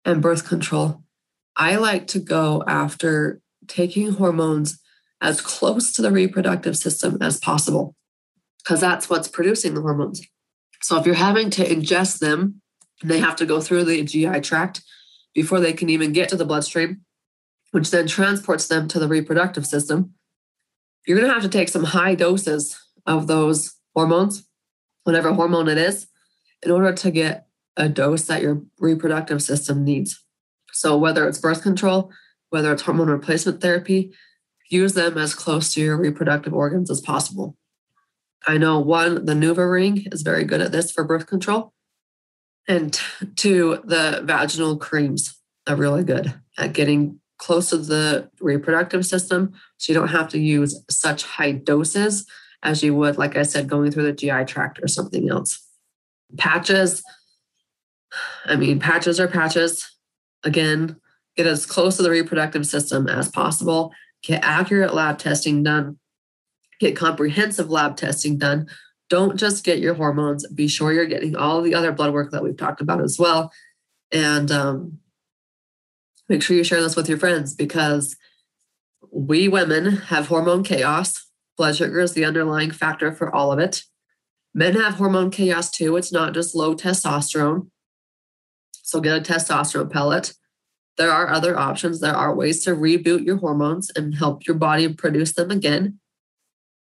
and 0.05 0.23
birth 0.23 0.47
control, 0.47 1.03
I 1.57 1.77
like 1.77 2.07
to 2.09 2.19
go 2.19 2.65
after 2.67 3.41
taking 3.69 4.13
hormones 4.13 4.81
as 5.21 5.41
close 5.41 5.93
to 5.93 6.03
the 6.03 6.11
reproductive 6.11 6.77
system 6.77 7.19
as 7.21 7.39
possible 7.39 7.95
because 8.63 8.81
that's 8.81 9.09
what's 9.09 9.29
producing 9.29 9.75
the 9.75 9.81
hormones. 9.81 10.23
So 10.83 10.99
if 10.99 11.07
you're 11.07 11.15
having 11.15 11.51
to 11.51 11.65
ingest 11.65 12.19
them, 12.19 12.61
they 13.03 13.21
have 13.21 13.37
to 13.37 13.47
go 13.47 13.61
through 13.61 13.85
the 13.85 14.03
GI 14.03 14.41
tract 14.41 14.83
before 15.35 15.61
they 15.61 15.73
can 15.73 15.89
even 15.89 16.13
get 16.13 16.29
to 16.31 16.37
the 16.37 16.45
bloodstream, 16.45 17.03
which 17.73 17.91
then 17.91 18.07
transports 18.07 18.69
them 18.69 18.87
to 18.87 18.99
the 18.99 19.09
reproductive 19.09 19.67
system. 19.67 20.15
You're 21.07 21.19
going 21.19 21.29
to 21.29 21.35
have 21.35 21.43
to 21.43 21.49
take 21.49 21.69
some 21.69 21.85
high 21.85 22.15
doses 22.15 22.79
of 23.07 23.27
those 23.27 23.75
hormones, 23.95 24.47
whatever 25.03 25.33
hormone 25.33 25.69
it 25.69 25.79
is, 25.79 26.07
in 26.63 26.71
order 26.71 26.93
to 26.93 27.11
get 27.11 27.49
a 27.77 27.89
dose 27.89 28.27
that 28.27 28.43
your 28.43 28.63
reproductive 28.79 29.43
system 29.43 29.85
needs. 29.85 30.23
So, 30.73 30.97
whether 30.97 31.27
it's 31.27 31.39
birth 31.39 31.63
control, 31.63 32.13
whether 32.51 32.73
it's 32.73 32.83
hormone 32.83 33.09
replacement 33.09 33.61
therapy, 33.61 34.13
use 34.71 34.93
them 34.93 35.19
as 35.19 35.35
close 35.35 35.75
to 35.75 35.81
your 35.81 35.97
reproductive 35.97 36.55
organs 36.55 36.91
as 36.91 37.01
possible. 37.01 37.57
I 38.47 38.59
know 38.59 38.79
one, 38.81 39.25
the 39.25 39.35
NuvaRing 39.35 40.13
is 40.13 40.23
very 40.23 40.45
good 40.45 40.61
at 40.61 40.73
this 40.73 40.93
for 40.93 41.05
birth 41.05 41.27
control. 41.27 41.73
And 42.69 42.99
two, 43.37 43.81
the 43.85 44.23
vaginal 44.25 44.77
creams 44.77 45.39
are 45.67 45.77
really 45.77 46.05
good 46.05 46.35
at 46.59 46.73
getting 46.73 47.21
close 47.43 47.71
to 47.71 47.77
the 47.77 48.31
reproductive 48.41 49.05
system. 49.05 49.53
So 49.77 49.93
you 49.93 49.99
don't 49.99 50.09
have 50.09 50.29
to 50.29 50.39
use 50.39 50.81
such 50.89 51.25
high 51.25 51.51
doses 51.51 52.25
as 52.63 52.85
you 52.85 52.95
would, 52.95 53.19
like 53.19 53.37
I 53.37 53.43
said, 53.43 53.69
going 53.69 53.91
through 53.91 54.05
the 54.05 54.13
GI 54.13 54.45
tract 54.45 54.79
or 54.81 54.87
something 54.87 55.29
else. 55.29 55.61
Patches, 56.39 57.03
I 58.45 58.55
mean, 58.55 58.79
patches 58.79 59.19
are 59.19 59.27
patches. 59.27 59.91
Again, 60.45 60.97
get 61.37 61.49
as 61.49 61.67
close 61.67 61.97
to 61.97 62.05
the 62.05 62.11
reproductive 62.11 62.65
system 62.65 63.09
as 63.09 63.29
possible, 63.29 63.93
get 64.23 64.45
accurate 64.45 64.95
lab 64.95 65.19
testing 65.19 65.65
done, 65.65 65.99
get 66.79 66.95
comprehensive 66.95 67.69
lab 67.69 67.97
testing 67.97 68.39
done. 68.39 68.69
Don't 69.11 69.37
just 69.37 69.65
get 69.65 69.81
your 69.81 69.95
hormones, 69.95 70.47
be 70.47 70.69
sure 70.69 70.93
you're 70.93 71.07
getting 71.07 71.35
all 71.35 71.61
the 71.61 71.75
other 71.75 71.91
blood 71.91 72.13
work 72.13 72.31
that 72.31 72.45
we've 72.45 72.57
talked 72.57 72.81
about 72.81 73.03
as 73.03 73.19
well. 73.19 73.51
And 74.13 74.53
um, 74.53 75.01
make 76.33 76.43
sure 76.43 76.57
you 76.57 76.65
share 76.65 76.81
this 76.81 76.97
with 76.97 77.11
your 77.11 77.19
friends 77.19 77.55
because 77.55 78.17
we 79.13 79.49
women 79.49 79.97
have 79.97 80.29
hormone 80.29 80.65
chaos. 80.65 81.27
Blood 81.59 81.77
sugar 81.77 82.01
is 82.01 82.15
the 82.15 82.25
underlying 82.25 82.71
factor 82.71 83.13
for 83.13 83.33
all 83.35 83.53
of 83.53 83.59
it. 83.59 83.83
Men 84.55 84.75
have 84.77 84.95
hormone 84.95 85.31
chaos 85.31 85.71
too. 85.71 85.95
It's 85.99 86.11
not 86.11 86.33
just 86.33 86.55
low 86.55 86.75
testosterone. 86.75 87.69
So 88.73 89.01
get 89.01 89.19
a 89.19 89.21
testosterone 89.21 89.91
pellet. 89.91 90.33
There 90.97 91.13
are 91.13 91.29
other 91.29 91.59
options. 91.59 92.01
There 92.01 92.17
are 92.17 92.35
ways 92.35 92.65
to 92.65 92.71
reboot 92.71 93.27
your 93.27 93.37
hormones 93.37 93.91
and 93.95 94.15
help 94.15 94.47
your 94.47 94.57
body 94.57 94.91
produce 94.93 95.35
them 95.35 95.51
again. 95.51 95.99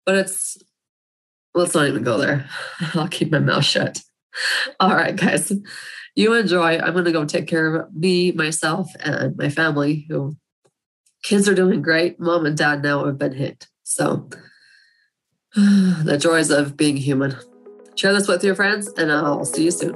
But 0.06 0.15
it's, 0.15 0.58
let's 1.54 1.73
not 1.73 1.88
even 1.88 2.04
go 2.04 2.17
there. 2.17 2.49
I'll 2.93 3.08
keep 3.08 3.32
my 3.32 3.39
mouth 3.39 3.63
shut. 3.63 4.02
All 4.82 4.93
right, 4.93 5.15
guys. 5.15 5.54
You 6.19 6.34
enjoy. 6.34 6.77
I'm 6.79 6.91
going 6.91 7.05
to 7.05 7.13
go 7.13 7.23
take 7.23 7.47
care 7.47 7.73
of 7.73 7.95
me, 7.95 8.34
myself, 8.34 8.91
and 8.99 9.38
my 9.38 9.49
family, 9.49 10.05
who 10.10 10.36
kids 11.23 11.47
are 11.47 11.55
doing 11.55 11.82
great. 11.82 12.19
Mom 12.19 12.45
and 12.45 12.58
dad 12.58 12.84
now 12.84 13.05
have 13.05 13.17
been 13.17 13.32
hit. 13.32 13.67
So, 13.84 14.27
the 15.55 16.17
joys 16.19 16.49
of 16.49 16.75
being 16.75 16.97
human. 16.97 17.38
Share 17.95 18.12
this 18.12 18.27
with 18.27 18.43
your 18.43 18.53
friends, 18.53 18.89
and 18.97 19.13
I'll 19.13 19.45
see 19.45 19.63
you 19.63 19.71
soon. 19.71 19.93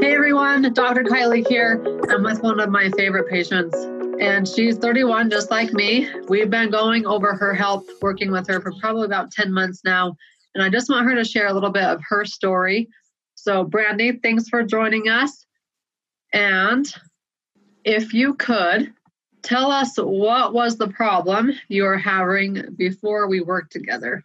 Hey 0.00 0.12
everyone. 0.12 0.72
Dr. 0.72 1.04
Kylie 1.04 1.46
here. 1.46 1.80
I'm 2.10 2.24
with 2.24 2.42
one 2.42 2.58
of 2.58 2.68
my 2.68 2.90
favorite 2.96 3.30
patients, 3.30 3.76
and 4.20 4.46
she's 4.46 4.78
31, 4.78 5.30
just 5.30 5.50
like 5.50 5.72
me. 5.72 6.08
We've 6.28 6.50
been 6.50 6.70
going 6.70 7.06
over 7.06 7.34
her 7.34 7.54
health, 7.54 7.84
working 8.00 8.30
with 8.30 8.46
her 8.48 8.60
for 8.60 8.72
probably 8.80 9.06
about 9.06 9.30
10 9.30 9.52
months 9.52 9.82
now. 9.84 10.16
And 10.54 10.62
I 10.62 10.68
just 10.68 10.88
want 10.88 11.06
her 11.08 11.14
to 11.14 11.24
share 11.24 11.48
a 11.48 11.52
little 11.52 11.70
bit 11.70 11.84
of 11.84 12.00
her 12.08 12.24
story. 12.24 12.88
So, 13.34 13.64
Brandy, 13.64 14.12
thanks 14.12 14.48
for 14.48 14.62
joining 14.62 15.08
us. 15.08 15.46
And 16.32 16.86
if 17.84 18.14
you 18.14 18.34
could 18.34 18.92
tell 19.44 19.70
us 19.70 19.96
what 19.96 20.54
was 20.54 20.76
the 20.76 20.88
problem 20.88 21.52
you 21.68 21.84
were 21.84 21.98
having 21.98 22.74
before 22.76 23.28
we 23.28 23.40
worked 23.40 23.72
together. 23.72 24.24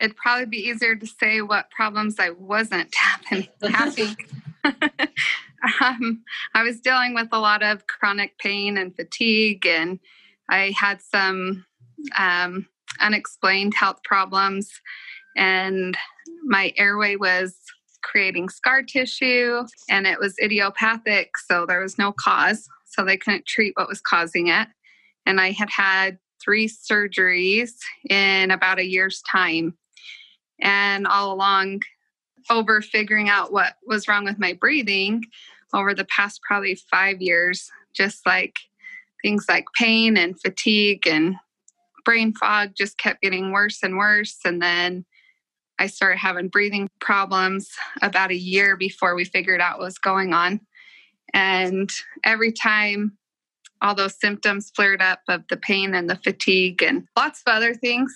It'd 0.00 0.16
probably 0.16 0.46
be 0.46 0.68
easier 0.68 0.94
to 0.94 1.06
say 1.06 1.40
what 1.40 1.70
problems 1.70 2.16
I 2.18 2.30
wasn't 2.30 2.94
having. 3.62 4.16
um, 5.80 6.22
I 6.54 6.62
was 6.62 6.80
dealing 6.80 7.14
with 7.14 7.28
a 7.32 7.38
lot 7.38 7.62
of 7.62 7.86
chronic 7.86 8.38
pain 8.38 8.76
and 8.76 8.94
fatigue, 8.94 9.66
and 9.66 9.98
I 10.48 10.74
had 10.78 11.00
some 11.00 11.64
um, 12.18 12.66
unexplained 13.00 13.74
health 13.74 14.02
problems, 14.04 14.70
and 15.36 15.96
my 16.44 16.72
airway 16.76 17.16
was 17.16 17.54
creating 18.02 18.48
scar 18.48 18.82
tissue, 18.82 19.64
and 19.88 20.06
it 20.06 20.18
was 20.18 20.36
idiopathic, 20.42 21.36
so 21.38 21.66
there 21.66 21.80
was 21.80 21.98
no 21.98 22.12
cause, 22.12 22.68
so 22.84 23.04
they 23.04 23.16
couldn't 23.16 23.46
treat 23.46 23.72
what 23.76 23.88
was 23.88 24.00
causing 24.00 24.48
it. 24.48 24.68
And 25.26 25.40
I 25.40 25.52
had 25.52 25.70
had 25.70 26.18
three 26.42 26.68
surgeries 26.68 27.72
in 28.08 28.50
about 28.50 28.78
a 28.78 28.86
year's 28.86 29.22
time. 29.22 29.76
And 30.60 31.06
all 31.06 31.32
along, 31.32 31.80
over 32.50 32.80
figuring 32.82 33.28
out 33.28 33.52
what 33.52 33.74
was 33.86 34.08
wrong 34.08 34.24
with 34.24 34.38
my 34.38 34.52
breathing 34.52 35.22
over 35.72 35.94
the 35.94 36.04
past 36.04 36.40
probably 36.46 36.74
five 36.90 37.20
years, 37.20 37.70
just 37.94 38.24
like 38.26 38.56
things 39.22 39.46
like 39.48 39.64
pain 39.78 40.16
and 40.16 40.40
fatigue 40.40 41.06
and 41.06 41.36
brain 42.04 42.34
fog 42.34 42.72
just 42.76 42.98
kept 42.98 43.22
getting 43.22 43.50
worse 43.50 43.82
and 43.82 43.96
worse. 43.96 44.38
And 44.44 44.60
then 44.60 45.04
I 45.78 45.86
started 45.86 46.18
having 46.18 46.48
breathing 46.48 46.88
problems 47.00 47.70
about 48.02 48.30
a 48.30 48.36
year 48.36 48.76
before 48.76 49.14
we 49.14 49.24
figured 49.24 49.60
out 49.60 49.78
what 49.78 49.86
was 49.86 49.98
going 49.98 50.32
on. 50.32 50.60
And 51.32 51.90
every 52.24 52.52
time 52.52 53.16
all 53.80 53.94
those 53.94 54.18
symptoms 54.18 54.70
flared 54.74 55.02
up 55.02 55.20
of 55.28 55.42
the 55.48 55.56
pain 55.56 55.94
and 55.94 56.08
the 56.08 56.16
fatigue 56.16 56.82
and 56.82 57.08
lots 57.16 57.42
of 57.44 57.52
other 57.52 57.74
things, 57.74 58.14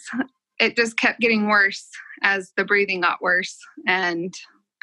it 0.59 0.77
just 0.77 0.99
kept 0.99 1.21
getting 1.21 1.49
worse 1.49 1.88
as 2.23 2.53
the 2.57 2.64
breathing 2.64 3.03
got 3.03 3.23
worse. 3.23 3.57
And, 3.87 4.35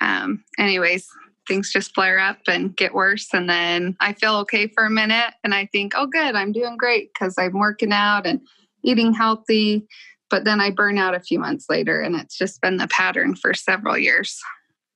um, 0.01 0.43
anyways, 0.57 1.07
things 1.47 1.71
just 1.71 1.93
flare 1.93 2.19
up 2.19 2.39
and 2.47 2.75
get 2.75 2.93
worse. 2.93 3.27
And 3.33 3.49
then 3.49 3.95
I 3.99 4.13
feel 4.13 4.35
okay 4.37 4.67
for 4.67 4.85
a 4.85 4.89
minute 4.89 5.33
and 5.43 5.53
I 5.53 5.67
think, 5.67 5.93
oh, 5.95 6.07
good, 6.07 6.35
I'm 6.35 6.51
doing 6.51 6.77
great 6.77 7.11
because 7.13 7.35
I'm 7.37 7.53
working 7.53 7.91
out 7.91 8.25
and 8.25 8.41
eating 8.83 9.13
healthy. 9.13 9.85
But 10.29 10.43
then 10.43 10.59
I 10.59 10.71
burn 10.71 10.97
out 10.97 11.13
a 11.13 11.19
few 11.19 11.37
months 11.37 11.67
later, 11.69 12.01
and 12.01 12.15
it's 12.15 12.35
just 12.35 12.59
been 12.59 12.77
the 12.77 12.87
pattern 12.87 13.35
for 13.35 13.53
several 13.53 13.95
years. 13.95 14.39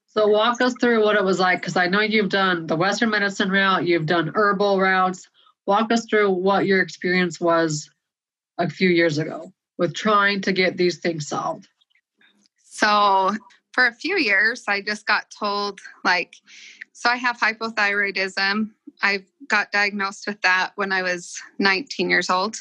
So, 0.07 0.27
walk 0.27 0.59
us 0.59 0.73
through 0.81 1.03
what 1.03 1.15
it 1.15 1.23
was 1.23 1.39
like 1.39 1.61
because 1.61 1.77
I 1.77 1.85
know 1.85 2.01
you've 2.01 2.29
done 2.29 2.65
the 2.65 2.75
Western 2.75 3.11
medicine 3.11 3.51
route, 3.51 3.85
you've 3.85 4.07
done 4.07 4.31
herbal 4.33 4.81
routes. 4.81 5.29
Walk 5.67 5.91
us 5.91 6.05
through 6.09 6.31
what 6.31 6.65
your 6.65 6.81
experience 6.81 7.39
was 7.39 7.91
a 8.57 8.67
few 8.67 8.89
years 8.89 9.19
ago 9.19 9.53
with 9.79 9.95
trying 9.95 10.41
to 10.41 10.51
get 10.51 10.77
these 10.77 10.99
things 10.99 11.27
solved. 11.27 11.67
So, 12.63 13.31
for 13.71 13.87
a 13.87 13.93
few 13.93 14.17
years, 14.17 14.65
I 14.67 14.81
just 14.81 15.07
got 15.07 15.31
told, 15.31 15.79
like, 16.03 16.35
so 16.91 17.09
I 17.09 17.15
have 17.15 17.39
hypothyroidism. 17.39 18.71
I 19.01 19.23
got 19.47 19.71
diagnosed 19.71 20.27
with 20.27 20.41
that 20.41 20.73
when 20.75 20.91
I 20.91 21.01
was 21.01 21.41
19 21.59 22.09
years 22.09 22.29
old. 22.29 22.57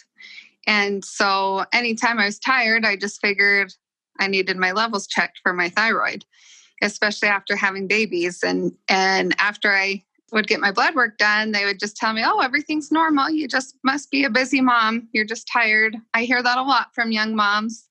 And 0.67 1.05
so 1.05 1.65
anytime 1.73 2.19
I 2.19 2.27
was 2.27 2.39
tired, 2.39 2.85
I 2.85 2.95
just 2.95 3.21
figured 3.21 3.73
I 4.21 4.29
needed 4.29 4.57
my 4.57 4.73
levels 4.73 5.07
checked 5.07 5.41
for 5.43 5.53
my 5.53 5.71
thyroid, 5.71 6.25
especially 6.83 7.29
after 7.29 7.57
having 7.57 7.89
babies. 7.89 8.43
And 8.45 8.73
and 8.89 9.35
after 9.39 9.73
I 9.73 10.05
would 10.33 10.47
get 10.47 10.61
my 10.61 10.73
blood 10.73 10.95
work 10.95 11.19
done, 11.19 11.53
they 11.53 11.65
would 11.65 11.81
just 11.81 11.97
tell 11.97 12.13
me, 12.13 12.23
"Oh, 12.25 12.41
everything's 12.41 12.93
normal. 12.93 13.31
You 13.31 13.49
just 13.49 13.77
must 13.83 14.11
be 14.11 14.25
a 14.25 14.31
busy 14.31 14.61
mom. 14.61 15.09
You're 15.13 15.25
just 15.25 15.49
tired." 15.53 15.97
I 16.15 16.25
hear 16.25 16.43
that 16.43 16.59
a 16.59 16.63
lot 16.63 16.95
from 16.95 17.13
young 17.13 17.35
moms. 17.35 17.89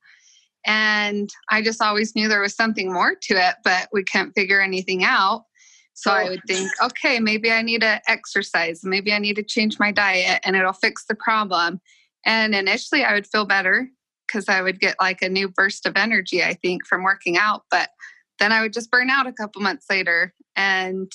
And 0.66 1.30
I 1.50 1.62
just 1.62 1.82
always 1.82 2.14
knew 2.14 2.28
there 2.28 2.42
was 2.42 2.54
something 2.54 2.92
more 2.92 3.16
to 3.16 3.34
it, 3.36 3.56
but 3.64 3.88
we 3.94 4.04
couldn't 4.04 4.34
figure 4.34 4.60
anything 4.60 5.04
out. 5.06 5.46
So 5.94 6.12
I 6.12 6.26
oh. 6.26 6.30
would 6.30 6.42
think, 6.46 6.70
okay, 6.84 7.20
maybe 7.20 7.52
I 7.52 7.64
need 7.64 7.82
to 7.82 8.02
exercise, 8.08 8.82
maybe 8.84 9.12
I 9.14 9.18
need 9.18 9.38
to 9.38 9.44
change 9.44 9.80
my 9.80 9.92
diet 9.92 10.42
and 10.44 10.56
it'll 10.56 10.74
fix 10.74 11.06
the 11.06 11.16
problem. 11.16 11.82
And 12.26 12.54
initially 12.54 13.04
I 13.04 13.14
would 13.14 13.26
feel 13.26 13.46
better 13.46 13.90
because 14.28 14.50
I 14.50 14.62
would 14.62 14.80
get 14.80 14.96
like 15.02 15.22
a 15.22 15.30
new 15.30 15.48
burst 15.48 15.86
of 15.86 15.96
energy, 15.96 16.44
I 16.44 16.54
think, 16.54 16.86
from 16.86 17.04
working 17.04 17.38
out. 17.38 17.64
But 17.72 17.90
then 18.38 18.52
I 18.52 18.62
would 18.62 18.74
just 18.74 18.92
burn 18.92 19.10
out 19.10 19.26
a 19.26 19.34
couple 19.34 19.62
months 19.62 19.86
later. 19.90 20.36
And 20.56 21.12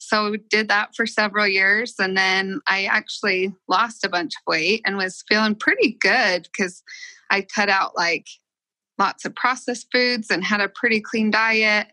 so 0.00 0.30
we 0.30 0.38
did 0.38 0.68
that 0.68 0.96
for 0.96 1.06
several 1.06 1.46
years. 1.46 1.94
And 1.98 2.16
then 2.16 2.60
I 2.66 2.84
actually 2.84 3.54
lost 3.68 4.02
a 4.02 4.08
bunch 4.08 4.32
of 4.34 4.50
weight 4.50 4.80
and 4.86 4.96
was 4.96 5.22
feeling 5.28 5.54
pretty 5.54 5.98
good 6.00 6.44
because 6.44 6.82
I 7.30 7.42
cut 7.42 7.68
out 7.68 7.96
like 7.96 8.26
lots 8.98 9.26
of 9.26 9.34
processed 9.34 9.88
foods 9.92 10.30
and 10.30 10.42
had 10.42 10.62
a 10.62 10.70
pretty 10.70 11.00
clean 11.00 11.30
diet. 11.30 11.88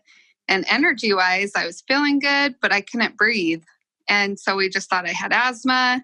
And 0.48 0.64
energy 0.70 1.12
wise, 1.12 1.52
I 1.54 1.66
was 1.66 1.84
feeling 1.86 2.18
good, 2.18 2.54
but 2.62 2.72
I 2.72 2.80
couldn't 2.80 3.18
breathe. 3.18 3.62
And 4.08 4.40
so 4.40 4.56
we 4.56 4.70
just 4.70 4.88
thought 4.88 5.06
I 5.06 5.12
had 5.12 5.34
asthma. 5.34 6.02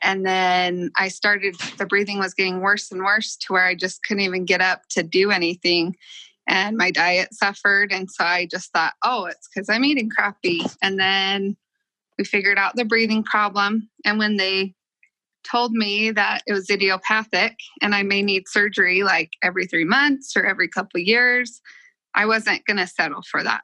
And 0.00 0.24
then 0.24 0.90
I 0.96 1.08
started, 1.08 1.54
the 1.76 1.84
breathing 1.84 2.18
was 2.18 2.32
getting 2.32 2.60
worse 2.60 2.90
and 2.90 3.02
worse 3.02 3.36
to 3.36 3.52
where 3.52 3.66
I 3.66 3.74
just 3.74 4.02
couldn't 4.04 4.22
even 4.22 4.46
get 4.46 4.62
up 4.62 4.88
to 4.92 5.02
do 5.02 5.30
anything. 5.30 5.96
And 6.48 6.76
my 6.76 6.90
diet 6.90 7.32
suffered. 7.32 7.92
And 7.92 8.10
so 8.10 8.24
I 8.24 8.46
just 8.50 8.72
thought, 8.72 8.94
oh, 9.04 9.26
it's 9.26 9.48
because 9.48 9.68
I'm 9.68 9.84
eating 9.84 10.10
crappy. 10.10 10.62
And 10.82 10.98
then 10.98 11.56
we 12.18 12.24
figured 12.24 12.58
out 12.58 12.76
the 12.76 12.84
breathing 12.84 13.22
problem. 13.22 13.88
And 14.04 14.18
when 14.18 14.36
they 14.36 14.74
told 15.44 15.72
me 15.72 16.10
that 16.12 16.42
it 16.46 16.52
was 16.52 16.70
idiopathic 16.70 17.56
and 17.80 17.94
I 17.94 18.02
may 18.02 18.22
need 18.22 18.48
surgery 18.48 19.02
like 19.02 19.30
every 19.42 19.66
three 19.66 19.84
months 19.84 20.36
or 20.36 20.44
every 20.44 20.68
couple 20.68 21.00
years, 21.00 21.60
I 22.14 22.26
wasn't 22.26 22.64
going 22.66 22.76
to 22.76 22.86
settle 22.86 23.22
for 23.30 23.42
that. 23.42 23.62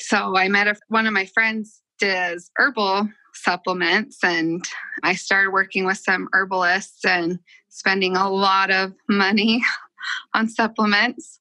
So 0.00 0.36
I 0.36 0.48
met 0.48 0.68
a, 0.68 0.76
one 0.88 1.06
of 1.06 1.12
my 1.12 1.26
friends 1.26 1.82
does 1.98 2.50
herbal 2.56 3.08
supplements 3.34 4.22
and 4.22 4.64
I 5.02 5.14
started 5.14 5.50
working 5.50 5.84
with 5.84 5.98
some 5.98 6.28
herbalists 6.32 7.04
and 7.04 7.38
spending 7.68 8.16
a 8.16 8.30
lot 8.30 8.70
of 8.70 8.92
money 9.08 9.62
on 10.34 10.48
supplements. 10.48 11.37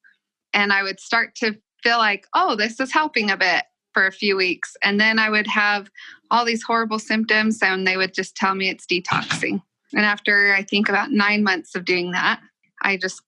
And 0.57 0.73
I 0.73 0.81
would 0.81 0.99
start 0.99 1.35
to 1.35 1.55
feel 1.83 1.99
like, 1.99 2.25
oh, 2.33 2.55
this 2.55 2.79
is 2.79 2.91
helping 2.91 3.29
a 3.29 3.37
bit 3.37 3.65
for 3.93 4.07
a 4.07 4.11
few 4.11 4.35
weeks. 4.35 4.75
And 4.83 4.99
then 4.99 5.19
I 5.19 5.29
would 5.29 5.45
have 5.45 5.91
all 6.31 6.45
these 6.45 6.63
horrible 6.63 6.97
symptoms 6.97 7.59
and 7.61 7.85
they 7.85 7.95
would 7.95 8.11
just 8.11 8.35
tell 8.35 8.55
me 8.55 8.67
it's 8.67 8.87
detoxing. 8.87 9.61
And 9.93 10.03
after 10.03 10.55
I 10.55 10.63
think 10.63 10.89
about 10.89 11.11
nine 11.11 11.43
months 11.43 11.75
of 11.75 11.85
doing 11.85 12.11
that, 12.13 12.41
I 12.81 12.97
just 12.97 13.21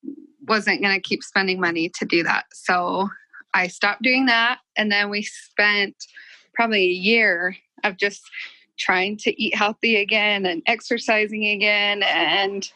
wasn't 0.47 0.81
going 0.81 0.95
to 0.95 1.07
keep 1.07 1.21
spending 1.21 1.61
money 1.61 1.89
to 1.99 2.05
do 2.05 2.23
that. 2.23 2.45
So 2.51 3.09
I 3.53 3.67
stopped 3.67 4.01
doing 4.01 4.25
that. 4.25 4.57
And 4.75 4.91
then 4.91 5.11
we 5.11 5.21
spent 5.21 5.95
probably 6.55 6.81
a 6.81 6.93
year 6.93 7.55
of 7.83 7.97
just 7.97 8.23
trying 8.79 9.17
to 9.17 9.39
eat 9.39 9.55
healthy 9.55 9.97
again 9.97 10.47
and 10.47 10.63
exercising 10.65 11.45
again. 11.45 12.01
And 12.01 12.71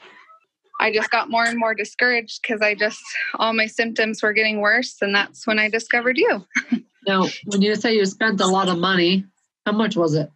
I 0.83 0.91
just 0.91 1.09
got 1.11 1.29
more 1.29 1.45
and 1.45 1.57
more 1.57 1.73
discouraged 1.73 2.41
because 2.41 2.59
I 2.61 2.75
just, 2.75 3.01
all 3.35 3.53
my 3.53 3.67
symptoms 3.67 4.21
were 4.21 4.33
getting 4.33 4.59
worse. 4.59 4.97
And 5.01 5.15
that's 5.15 5.47
when 5.47 5.57
I 5.57 5.69
discovered 5.69 6.17
you. 6.17 6.45
now, 7.07 7.29
when 7.45 7.61
you 7.61 7.73
say 7.75 7.95
you 7.95 8.05
spent 8.05 8.41
a 8.41 8.47
lot 8.47 8.67
of 8.67 8.77
money, 8.77 9.23
how 9.65 9.71
much 9.71 9.95
was 9.95 10.13
it? 10.13 10.29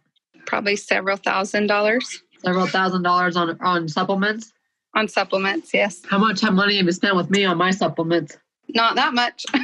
Probably 0.46 0.74
several 0.74 1.18
thousand 1.18 1.66
dollars. 1.66 2.22
Several 2.42 2.66
thousand 2.66 3.02
dollars 3.02 3.36
on, 3.36 3.58
on 3.60 3.88
supplements? 3.88 4.50
On 4.94 5.06
supplements, 5.06 5.74
yes. 5.74 6.00
How 6.08 6.16
much 6.16 6.42
money 6.42 6.78
have 6.78 6.86
you 6.86 6.92
spent 6.92 7.14
with 7.14 7.28
me 7.28 7.44
on 7.44 7.58
my 7.58 7.70
supplements? 7.70 8.38
Not 8.70 8.94
that 8.96 9.12
much. 9.12 9.44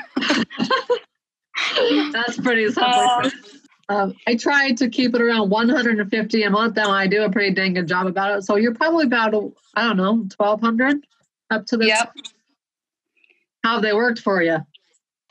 That's 2.13 2.37
pretty 2.37 2.67
simple. 2.67 2.85
Uh, 2.85 3.31
um, 3.89 4.15
I 4.27 4.35
try 4.35 4.73
to 4.73 4.89
keep 4.89 5.15
it 5.15 5.21
around 5.21 5.51
150 5.51 6.43
a 6.43 6.51
month, 6.51 6.79
and 6.79 6.89
I 6.89 7.07
do 7.07 7.23
a 7.23 7.31
pretty 7.31 7.55
dang 7.55 7.75
good 7.75 7.87
job 7.87 8.07
about 8.07 8.39
it. 8.39 8.43
So 8.43 8.57
you're 8.57 8.75
probably 8.75 9.05
about, 9.05 9.35
I 9.75 9.83
don't 9.83 9.97
know, 9.97 10.27
1200 10.37 11.07
up 11.51 11.67
to 11.67 11.77
this. 11.77 11.89
Yep. 11.89 12.13
How 13.63 13.75
have 13.75 13.83
they 13.83 13.93
worked 13.93 14.21
for 14.21 14.43
you? 14.43 14.59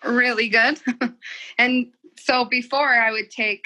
Really 0.04 0.50
good. 0.50 0.80
and 1.58 1.88
so 2.20 2.46
before 2.46 2.90
I 2.90 3.12
would 3.12 3.32
take, 3.32 3.66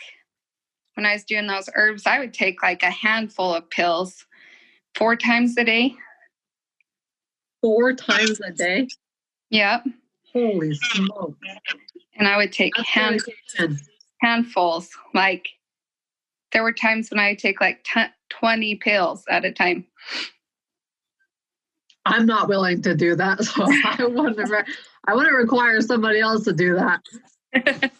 when 0.95 1.06
I 1.06 1.13
was 1.13 1.23
doing 1.23 1.47
those 1.47 1.69
herbs, 1.76 2.06
I 2.06 2.19
would 2.19 2.34
take 2.34 2.63
like 2.63 2.84
a 2.84 2.89
handful 2.89 3.54
of 3.54 3.69
pills 3.69 4.26
four 4.95 5.15
times 5.15 5.58
a 5.58 5.63
day. 5.63 5.95
Four 7.62 7.93
times 7.93 8.39
a 8.39 8.52
day? 8.52 8.88
Yep. 9.50 9.86
Holy 10.32 10.73
smoke. 10.76 11.38
And 12.15 12.28
I 12.28 12.38
would 12.38 12.52
take 12.52 12.73
handfuls 12.78 13.36
handfuls. 14.22 14.90
Like 15.14 15.48
there 16.52 16.64
were 16.64 16.74
times 16.74 17.10
when 17.10 17.20
I 17.20 17.36
take 17.36 17.62
like 17.62 17.84
t- 17.84 18.02
20 18.30 18.76
pills 18.76 19.24
at 19.30 19.46
a 19.46 19.52
time. 19.52 19.86
I'm 22.06 22.26
not 22.26 22.48
willing 22.48 22.82
to 22.84 22.96
do 22.96 23.16
that. 23.16 23.40
So 23.44 23.66
I 23.66 24.06
wouldn't, 24.06 24.50
re- 24.50 24.64
I 25.08 25.14
wouldn't 25.14 25.36
require 25.36 25.82
somebody 25.82 26.20
else 26.20 26.46
to 26.46 26.54
do 26.54 26.76
that. 26.76 27.02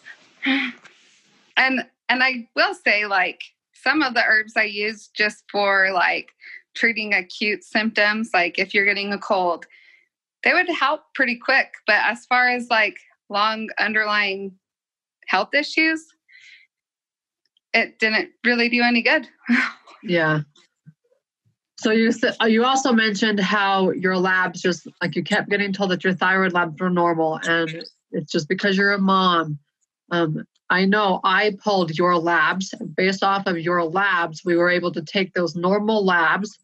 and, 1.58 1.86
and 2.10 2.24
I 2.24 2.48
will 2.56 2.74
say 2.74 3.06
like 3.06 3.42
some 3.74 4.02
of 4.02 4.14
the 4.14 4.24
herbs 4.24 4.54
I 4.56 4.64
use 4.64 5.10
just 5.16 5.44
for 5.52 5.92
like 5.94 6.30
treating 6.76 7.14
acute 7.14 7.64
symptoms, 7.64 8.30
like 8.34 8.60
if 8.60 8.74
you're 8.74 8.86
getting 8.86 9.12
a 9.12 9.18
cold, 9.18 9.66
they 10.44 10.54
would 10.54 10.70
help 10.70 11.02
pretty 11.14 11.36
quick. 11.36 11.74
But 11.86 11.98
as 12.04 12.26
far 12.26 12.50
as 12.50 12.70
like 12.70 12.98
long 13.30 13.68
underlying 13.80 14.54
health 15.28 15.54
issues, 15.54 16.06
it 17.74 18.00
didn't 18.00 18.30
really 18.44 18.70
do 18.70 18.82
any 18.82 19.02
good. 19.02 19.28
yeah. 20.04 20.42
So 21.80 21.92
you 21.92 22.12
uh, 22.42 22.46
you 22.46 22.66
also 22.66 22.92
mentioned 22.92 23.40
how 23.40 23.92
your 23.92 24.18
labs 24.18 24.62
just 24.62 24.88
like 25.02 25.16
you 25.16 25.24
kept 25.24 25.50
getting 25.50 25.72
told 25.72 25.92
that 25.92 26.04
your 26.04 26.14
thyroid 26.14 26.54
labs 26.54 26.80
were 26.80 26.90
normal, 26.90 27.40
and 27.44 27.84
it's 28.12 28.32
just 28.32 28.50
because 28.50 28.76
you're 28.76 28.94
a 28.94 29.00
mom. 29.00 29.60
Um, 30.12 30.44
I 30.70 30.86
know 30.86 31.20
I 31.24 31.56
pulled 31.64 31.98
your 31.98 32.18
labs 32.18 32.74
based 32.96 33.24
off 33.24 33.46
of 33.46 33.60
your 33.60 33.84
labs. 33.84 34.42
We 34.44 34.56
were 34.56 34.70
able 34.70 34.92
to 34.94 35.04
take 35.04 35.34
those 35.34 35.56
normal 35.56 36.04
labs 36.04 36.58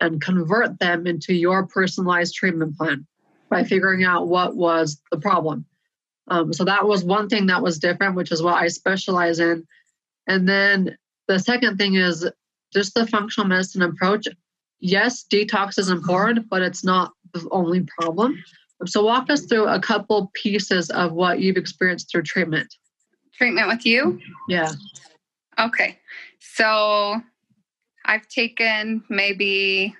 and 0.00 0.20
convert 0.20 0.78
them 0.78 1.06
into 1.06 1.34
your 1.34 1.66
personalized 1.66 2.34
treatment 2.34 2.76
plan 2.76 3.06
by 3.48 3.64
figuring 3.64 4.04
out 4.04 4.28
what 4.28 4.54
was 4.54 5.00
the 5.10 5.18
problem. 5.18 5.64
Um, 6.30 6.52
so 6.52 6.64
that 6.64 6.86
was 6.86 7.04
one 7.04 7.28
thing 7.28 7.46
that 7.46 7.62
was 7.62 7.78
different, 7.78 8.14
which 8.14 8.32
is 8.32 8.42
what 8.42 8.54
I 8.54 8.68
specialize 8.68 9.40
in. 9.40 9.66
And 10.26 10.48
then 10.48 10.96
the 11.26 11.38
second 11.38 11.78
thing 11.78 11.94
is 11.94 12.28
just 12.72 12.94
the 12.94 13.06
functional 13.06 13.48
medicine 13.48 13.82
approach. 13.82 14.26
Yes, 14.80 15.24
detox 15.24 15.78
is 15.78 15.88
important, 15.88 16.48
but 16.48 16.62
it's 16.62 16.84
not 16.84 17.12
the 17.32 17.46
only 17.50 17.86
problem. 17.98 18.42
So 18.86 19.04
walk 19.04 19.28
us 19.30 19.46
through 19.46 19.66
a 19.66 19.80
couple 19.80 20.30
pieces 20.34 20.90
of 20.90 21.12
what 21.12 21.40
you've 21.40 21.56
experienced 21.56 22.10
through 22.10 22.22
treatment. 22.22 22.72
Treatment 23.34 23.68
with 23.68 23.84
you? 23.84 24.20
Yeah. 24.48 24.72
Okay. 25.58 25.98
So 26.38 27.20
I've 28.04 28.28
taken 28.28 29.02
maybe 29.08 29.96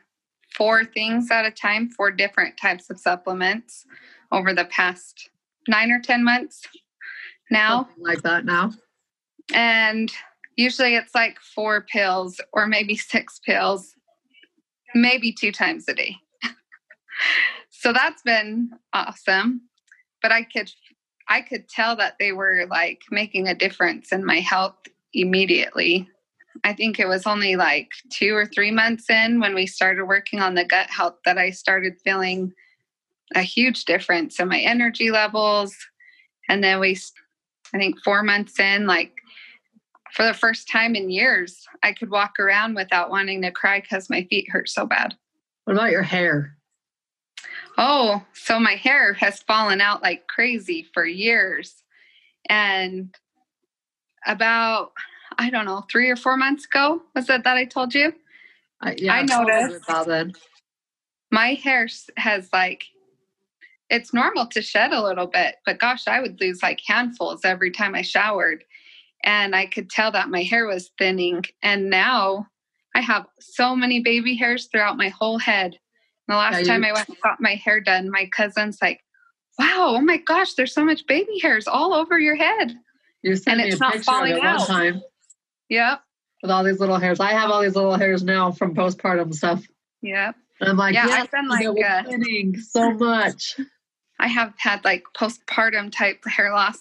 four 0.55 0.85
things 0.85 1.31
at 1.31 1.45
a 1.45 1.51
time, 1.51 1.91
four 1.91 2.11
different 2.11 2.57
types 2.57 2.91
of 2.91 2.99
supplements. 2.99 3.85
over 4.31 4.53
the 4.53 4.67
past 4.67 5.31
nine 5.69 5.91
or 5.91 6.01
10 6.01 6.25
months 6.25 6.63
now. 7.51 7.85
Something 7.85 8.05
like 8.05 8.23
that 8.23 8.45
now. 8.45 8.73
And 9.55 10.13
usually 10.57 10.97
it's 10.97 11.15
like 11.15 11.39
four 11.41 11.83
pills 11.83 12.41
or 12.53 12.67
maybe 12.67 12.97
six 12.97 13.41
pills, 13.45 13.95
maybe 14.95 15.33
two 15.33 15.53
times 15.53 15.89
a 15.89 15.95
day. 15.95 16.17
so 17.71 17.93
that's 17.93 18.23
been 18.23 18.71
awesome. 18.93 19.63
But 20.21 20.33
I 20.33 20.43
could 20.43 20.71
I 21.29 21.43
could 21.43 21.69
tell 21.69 21.95
that 21.97 22.15
they 22.19 22.33
were 22.33 22.67
like 22.71 23.03
making 23.11 23.49
a 23.49 23.55
difference 23.55 24.13
in 24.13 24.25
my 24.25 24.41
health 24.41 24.77
immediately. 25.13 26.09
I 26.65 26.73
think 26.73 26.99
it 26.99 27.07
was 27.07 27.27
only 27.27 27.55
like 27.55 27.91
two 28.11 28.35
or 28.35 28.47
three 28.47 28.71
months 28.71 29.09
in 29.11 29.39
when 29.39 29.55
we 29.55 29.67
started 29.67 30.07
working 30.07 30.41
on 30.41 30.55
the 30.55 30.65
gut 30.65 30.89
health 30.91 31.17
that 31.25 31.39
I 31.39 31.51
started 31.51 32.01
feeling 32.03 32.53
a 33.35 33.43
huge 33.43 33.85
difference 33.85 34.41
in 34.41 34.49
my 34.49 34.61
energy 34.61 35.11
levels. 35.11 35.77
And 36.49 36.63
then 36.63 36.81
we, 36.81 36.99
I 37.75 37.79
think 37.79 38.03
four 38.03 38.23
months 38.23 38.59
in, 38.59 38.87
like 38.87 39.13
for 40.13 40.25
the 40.25 40.35
first 40.35 40.69
time 40.71 40.95
in 40.95 41.11
years, 41.11 41.67
I 41.83 41.93
could 41.93 42.11
walk 42.11 42.39
around 42.39 42.75
without 42.75 43.11
wanting 43.11 43.43
to 43.43 43.51
cry 43.51 43.81
because 43.81 44.09
my 44.11 44.25
feet 44.25 44.51
hurt 44.51 44.69
so 44.69 44.87
bad. 44.87 45.15
What 45.65 45.75
about 45.75 45.91
your 45.91 46.03
hair? 46.03 46.57
Oh, 47.77 48.25
so 48.33 48.59
my 48.59 48.75
hair 48.75 49.13
has 49.15 49.43
fallen 49.43 49.81
out 49.81 50.03
like 50.03 50.27
crazy 50.27 50.89
for 50.95 51.05
years. 51.05 51.83
And 52.49 53.15
about, 54.27 54.93
I 55.39 55.51
don't 55.51 55.67
know, 55.67 55.85
three 55.91 56.09
or 56.09 56.17
four 56.17 56.37
months 56.37 56.65
ago, 56.65 57.03
was 57.15 57.29
it 57.29 57.45
that 57.45 57.57
I 57.57 57.65
told 57.67 57.95
you? 57.95 58.13
I, 58.81 58.97
yeah, 58.99 59.15
I 59.15 59.23
noticed. 59.23 59.85
about 59.85 60.07
then. 60.07 60.33
My 61.31 61.55
hair 61.55 61.89
has 62.17 62.49
like, 62.53 62.85
it's 63.91 64.13
normal 64.15 64.47
to 64.49 64.63
shed 64.63 64.93
a 64.93 65.03
little 65.03 65.27
bit, 65.27 65.57
but 65.65 65.79
gosh, 65.79 66.07
I 66.07 66.21
would 66.21 66.41
lose 66.41 66.63
like 66.63 66.81
handfuls 66.87 67.41
every 67.45 67.71
time 67.71 67.95
I 67.95 68.03
showered. 68.03 68.65
And 69.25 69.55
I 69.57 69.67
could 69.67 69.91
tell 69.91 70.13
that 70.13 70.29
my 70.29 70.43
hair 70.43 70.67
was 70.67 70.91
thinning. 70.99 71.45
And 71.63 71.91
now 71.91 72.47
I 72.95 73.01
have 73.01 73.27
so 73.41 73.75
many 73.75 74.01
baby 74.01 74.37
hairs 74.37 74.69
throughout 74.71 74.97
my 74.97 75.09
whole 75.09 75.39
head. 75.39 75.73
And 76.29 76.35
The 76.35 76.37
last 76.37 76.67
time 76.67 76.85
I 76.85 76.93
went 76.93 77.09
and 77.09 77.17
got 77.25 77.41
my 77.41 77.55
hair 77.55 77.81
done, 77.81 78.11
my 78.11 78.29
cousin's 78.37 78.79
like, 78.83 79.01
wow, 79.59 79.95
oh 79.97 80.01
my 80.01 80.19
gosh, 80.19 80.55
there's 80.55 80.73
so 80.75 80.85
much 80.85 81.07
baby 81.07 81.39
hairs 81.41 81.67
all 81.67 81.95
over 81.95 82.19
your 82.19 82.37
head. 82.37 82.77
You 83.23 83.35
sent 83.35 83.59
And 83.61 83.67
me 83.67 83.73
it's 83.73 83.81
a 83.81 83.85
not 83.85 83.93
picture 83.95 84.01
of 84.03 84.05
falling 84.17 84.33
it 84.33 84.39
one 84.39 84.47
out. 84.47 84.67
time 84.67 85.03
Yep. 85.71 86.01
with 86.43 86.51
all 86.53 86.63
these 86.63 86.79
little 86.79 86.99
hairs. 86.99 87.19
I 87.19 87.33
have 87.33 87.51
all 87.51 87.63
these 87.63 87.75
little 87.75 87.97
hairs 87.97 88.23
now 88.23 88.53
from 88.53 88.75
postpartum 88.75 89.35
stuff. 89.35 89.65
Yep. 90.03 90.37
And 90.61 90.71
I'm 90.71 90.77
like, 90.77 90.95
Yeah, 90.95 91.07
yes, 91.07 91.23
I've 91.25 91.31
been 91.33 91.49
like, 91.49 91.67
uh, 91.67 92.03
thinning 92.05 92.57
so 92.59 92.91
much. 92.93 93.57
I 94.19 94.27
have 94.27 94.55
had 94.57 94.85
like 94.85 95.05
postpartum 95.17 95.93
type 95.93 96.25
hair 96.27 96.53
loss 96.53 96.79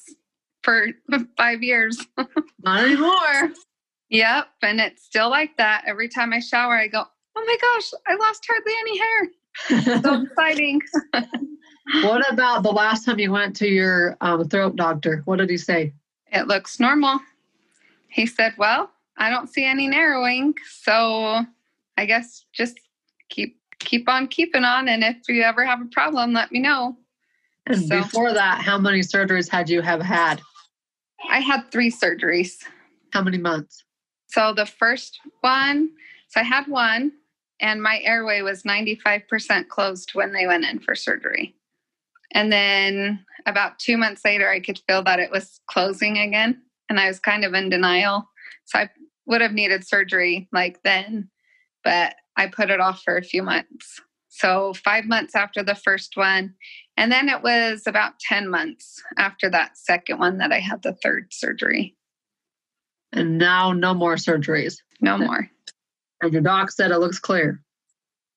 for 0.63 0.87
five 1.37 1.63
years. 1.63 2.05
Not 2.63 2.83
anymore. 2.83 3.53
Yep. 4.09 4.47
And 4.61 4.79
it's 4.79 5.03
still 5.03 5.29
like 5.29 5.57
that. 5.57 5.83
Every 5.85 6.09
time 6.09 6.33
I 6.33 6.39
shower, 6.39 6.75
I 6.75 6.87
go, 6.87 7.03
oh 7.35 7.45
my 7.45 7.57
gosh, 7.61 7.91
I 8.07 8.15
lost 8.15 8.45
hardly 8.47 8.73
any 8.81 8.97
hair. 8.97 9.29
So 10.03 10.21
exciting. 10.21 10.81
what 12.03 12.31
about 12.31 12.61
the 12.61 12.71
last 12.71 13.05
time 13.05 13.17
you 13.17 13.31
went 13.31 13.55
to 13.55 13.67
your 13.67 14.15
um, 14.21 14.47
throat 14.47 14.75
doctor? 14.75 15.23
What 15.25 15.37
did 15.37 15.49
he 15.49 15.57
say? 15.57 15.93
It 16.31 16.47
looks 16.47 16.79
normal. 16.79 17.19
He 18.07 18.27
said, 18.27 18.53
well, 18.57 18.91
I 19.17 19.31
don't 19.31 19.49
see 19.49 19.65
any 19.65 19.87
narrowing. 19.87 20.53
So 20.69 21.43
I 21.97 22.05
guess 22.05 22.45
just 22.53 22.79
keep 23.29 23.59
keep 23.79 24.07
on 24.09 24.27
keeping 24.27 24.63
on. 24.63 24.87
And 24.87 25.03
if 25.03 25.17
you 25.27 25.41
ever 25.41 25.65
have 25.65 25.81
a 25.81 25.85
problem, 25.85 26.33
let 26.33 26.51
me 26.51 26.59
know. 26.59 26.97
And 27.67 27.87
So- 27.87 28.01
before 28.01 28.33
that, 28.33 28.61
how 28.61 28.77
many 28.77 29.01
surgeries 29.01 29.49
had 29.49 29.69
you 29.69 29.81
have 29.81 30.01
had? 30.01 30.41
I 31.29 31.39
had 31.41 31.69
three 31.71 31.91
surgeries. 31.91 32.63
How 33.11 33.21
many 33.21 33.37
months? 33.37 33.83
So 34.27 34.53
the 34.53 34.65
first 34.65 35.19
one, 35.41 35.89
so 36.29 36.39
I 36.39 36.43
had 36.43 36.67
one, 36.67 37.11
and 37.59 37.81
my 37.81 37.99
airway 37.99 38.41
was 38.41 38.63
95% 38.63 39.67
closed 39.69 40.11
when 40.13 40.31
they 40.31 40.47
went 40.47 40.65
in 40.65 40.79
for 40.79 40.95
surgery. 40.95 41.55
And 42.33 42.51
then 42.51 43.25
about 43.45 43.79
two 43.79 43.97
months 43.97 44.23
later, 44.23 44.49
I 44.49 44.59
could 44.59 44.79
feel 44.87 45.03
that 45.03 45.19
it 45.19 45.31
was 45.31 45.59
closing 45.67 46.17
again. 46.17 46.61
And 46.89 46.99
I 46.99 47.07
was 47.07 47.19
kind 47.19 47.43
of 47.45 47.53
in 47.53 47.69
denial. 47.69 48.29
So 48.65 48.79
I 48.79 48.89
would 49.25 49.41
have 49.41 49.53
needed 49.53 49.87
surgery 49.87 50.47
like 50.51 50.81
then, 50.83 51.29
but 51.83 52.15
I 52.35 52.47
put 52.47 52.69
it 52.69 52.79
off 52.79 53.01
for 53.03 53.17
a 53.17 53.23
few 53.23 53.43
months. 53.43 53.99
So 54.29 54.73
five 54.73 55.05
months 55.05 55.35
after 55.35 55.63
the 55.63 55.75
first 55.75 56.15
one. 56.15 56.53
And 56.97 57.11
then 57.11 57.29
it 57.29 57.43
was 57.43 57.83
about 57.85 58.19
10 58.19 58.49
months 58.49 59.01
after 59.17 59.49
that 59.51 59.77
second 59.77 60.17
one 60.19 60.39
that 60.39 60.51
I 60.51 60.59
had 60.59 60.81
the 60.81 60.93
third 60.93 61.27
surgery. 61.31 61.95
And 63.13 63.37
now 63.37 63.71
no 63.71 63.93
more 63.93 64.15
surgeries. 64.15 64.77
No 64.99 65.17
more. 65.17 65.49
And 66.21 66.33
your 66.33 66.41
doc 66.41 66.71
said 66.71 66.91
it 66.91 66.97
looks 66.97 67.19
clear. 67.19 67.61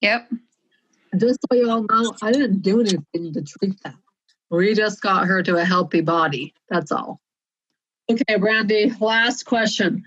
Yep. 0.03 0.31
Just 1.17 1.41
so 1.51 1.57
you 1.57 1.71
all 1.71 1.87
know, 1.91 2.15
I 2.23 2.31
didn't 2.31 2.61
do 2.61 2.81
anything 2.81 3.33
to 3.33 3.43
treat 3.43 3.83
that. 3.83 3.97
We 4.51 4.75
just 4.75 5.01
got 5.01 5.27
her 5.27 5.43
to 5.43 5.57
a 5.57 5.65
healthy 5.65 6.03
body. 6.03 6.55
That's 6.69 6.93
all. 6.93 7.21
Okay, 8.11 8.37
Brandy, 8.37 8.93
last 9.01 9.45
question. 9.45 10.05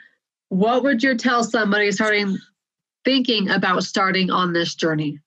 What 0.49 0.83
would 0.83 1.01
you 1.01 1.15
tell 1.15 1.43
somebody 1.43 1.91
starting 1.91 2.37
thinking 3.03 3.49
about 3.49 3.83
starting 3.83 4.29
on 4.29 4.53
this 4.53 4.75
journey? 4.75 5.19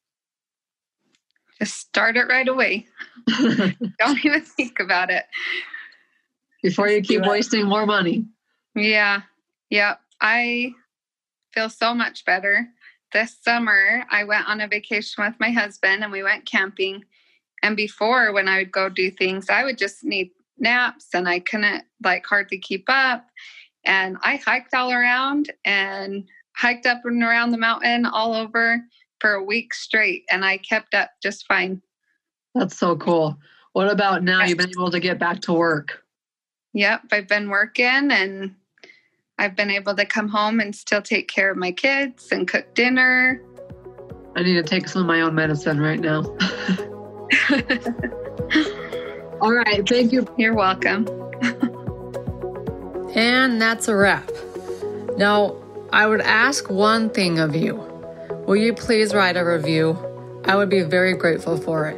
Just 1.59 1.77
start 1.79 2.16
it 2.16 2.29
right 2.29 2.49
away. 2.49 2.87
Don't 3.29 4.25
even 4.25 4.42
think 4.42 4.79
about 4.79 5.11
it. 5.11 5.25
Before 6.62 6.88
you 6.88 7.01
Just 7.01 7.09
keep 7.09 7.23
it. 7.23 7.29
wasting 7.29 7.66
more 7.66 7.87
money. 7.87 8.27
Yeah. 8.75 9.23
Yep. 9.71 10.01
I 10.21 10.73
feel 11.53 11.69
so 11.71 11.95
much 11.95 12.25
better. 12.25 12.69
This 13.12 13.37
summer, 13.42 14.05
I 14.11 14.25
went 14.25 14.49
on 14.49 14.61
a 14.61 14.69
vacation 14.69 15.25
with 15.25 15.35
my 15.40 15.51
husband 15.51 16.03
and 16.03 16.12
we 16.12 16.23
went 16.23 16.45
camping. 16.45 17.05
And 17.62 17.77
before, 17.77 18.33
when 18.33 18.49
I 18.49 18.59
would 18.59 18.73
go 18.73 18.88
do 18.88 19.11
things, 19.11 19.49
I 19.49 19.64
would 19.64 19.79
just 19.79 20.05
need 20.05 20.31
naps 20.59 21.09
and 21.14 21.29
I 21.29 21.38
couldn't 21.40 21.85
like 22.05 22.27
hardly 22.27 22.59
keep 22.59 22.85
up. 22.88 23.27
And 23.85 24.19
I 24.23 24.37
hiked 24.37 24.75
all 24.75 24.92
around 24.92 25.53
and 25.64 26.25
hiked 26.57 26.87
up 26.87 27.03
and 27.05 27.23
around 27.23 27.53
the 27.53 27.59
mountain 27.59 28.05
all 28.05 28.35
over 28.35 28.83
for 29.20 29.33
a 29.33 29.42
week 29.42 29.74
straight. 29.74 30.24
And 30.31 30.44
I 30.44 30.59
kept 30.59 30.94
up 30.94 31.11
just 31.22 31.46
fine. 31.46 31.83
That's 32.55 32.79
so 32.79 32.96
cool. 32.96 33.37
What 33.72 33.90
about 33.90 34.22
now 34.22 34.42
you've 34.44 34.59
been 34.59 34.70
able 34.70 34.90
to 34.90 35.00
get 35.00 35.18
back 35.18 35.40
to 35.42 35.52
work? 35.52 36.02
Yep, 36.72 37.02
I've 37.12 37.29
been 37.29 37.50
working 37.50 38.11
and 38.11 38.55
I've 39.38 39.55
been 39.55 39.70
able 39.70 39.94
to 39.94 40.07
come 40.07 40.29
home 40.29 40.61
and 40.61 40.74
still 40.74 41.02
take 41.02 41.29
care 41.29 41.50
of 41.50 41.59
my 41.59 41.72
kids 41.72 42.33
and 42.33 42.48
cook 42.48 42.74
dinner. 42.74 43.42
I 44.35 44.42
need 44.42 44.55
to 44.55 44.62
take 44.62 44.88
some 44.88 45.02
of 45.02 45.09
my 45.09 45.20
own 45.20 45.35
medicine 45.35 45.81
right 45.81 46.00
now. 46.00 46.22
All 49.40 49.52
right, 49.52 49.87
thank 49.87 50.12
you. 50.12 50.26
You're 50.38 50.55
welcome. 50.55 51.07
And 53.14 53.61
that's 53.61 53.88
a 53.88 53.96
wrap. 53.96 54.31
Now, 55.16 55.57
I 55.92 56.07
would 56.07 56.20
ask 56.20 56.68
one 56.68 57.09
thing 57.09 57.38
of 57.38 57.57
you. 57.57 57.86
Will 58.46 58.54
you 58.54 58.74
please 58.74 59.12
write 59.12 59.37
a 59.37 59.44
review? 59.44 59.98
I 60.44 60.54
would 60.54 60.68
be 60.68 60.82
very 60.82 61.14
grateful 61.14 61.56
for 61.56 61.87
it. 61.87 61.96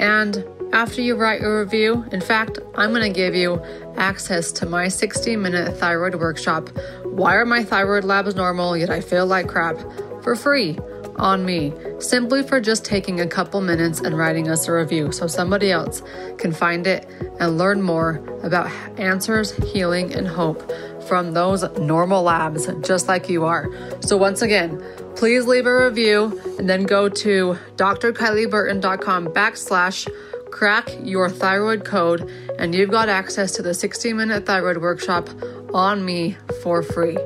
And 0.00 0.44
after 0.72 1.00
you 1.00 1.14
write 1.14 1.40
your 1.40 1.60
review, 1.60 2.04
in 2.10 2.20
fact, 2.20 2.58
I'm 2.74 2.90
going 2.90 3.04
to 3.04 3.16
give 3.16 3.36
you 3.36 3.62
access 3.96 4.50
to 4.52 4.66
my 4.66 4.88
60 4.88 5.36
minute 5.36 5.76
thyroid 5.76 6.16
workshop. 6.16 6.68
Why 7.04 7.36
are 7.36 7.46
my 7.46 7.62
thyroid 7.62 8.02
labs 8.02 8.34
normal 8.34 8.76
yet 8.76 8.90
I 8.90 9.00
feel 9.00 9.24
like 9.24 9.46
crap? 9.46 9.76
For 10.24 10.34
free 10.34 10.80
on 11.14 11.44
me, 11.46 11.72
simply 12.00 12.42
for 12.42 12.60
just 12.60 12.84
taking 12.84 13.20
a 13.20 13.26
couple 13.28 13.60
minutes 13.60 14.00
and 14.00 14.18
writing 14.18 14.50
us 14.50 14.66
a 14.66 14.72
review 14.72 15.12
so 15.12 15.28
somebody 15.28 15.70
else 15.70 16.02
can 16.38 16.50
find 16.50 16.88
it 16.88 17.08
and 17.38 17.56
learn 17.56 17.80
more 17.80 18.20
about 18.42 18.68
answers, 18.98 19.52
healing, 19.72 20.12
and 20.12 20.26
hope 20.26 20.72
from 21.08 21.32
those 21.32 21.62
normal 21.78 22.22
labs, 22.22 22.68
just 22.86 23.08
like 23.08 23.28
you 23.28 23.44
are. 23.44 23.68
So, 24.00 24.16
once 24.16 24.42
again, 24.42 24.82
please 25.16 25.46
leave 25.46 25.66
a 25.66 25.84
review 25.86 26.40
and 26.58 26.68
then 26.68 26.84
go 26.84 27.08
to 27.08 27.58
drkylieburton.com 27.76 29.28
backslash 29.28 30.08
crack 30.54 30.88
your 31.02 31.28
thyroid 31.28 31.84
code, 31.84 32.30
and 32.58 32.74
you've 32.74 32.90
got 32.90 33.08
access 33.08 33.50
to 33.52 33.62
the 33.62 33.74
60 33.74 34.12
minute 34.12 34.46
thyroid 34.46 34.78
workshop 34.78 35.28
on 35.74 36.04
me 36.04 36.36
for 36.62 36.82
free. 36.82 37.18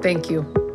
Thank 0.00 0.30
you. 0.30 0.65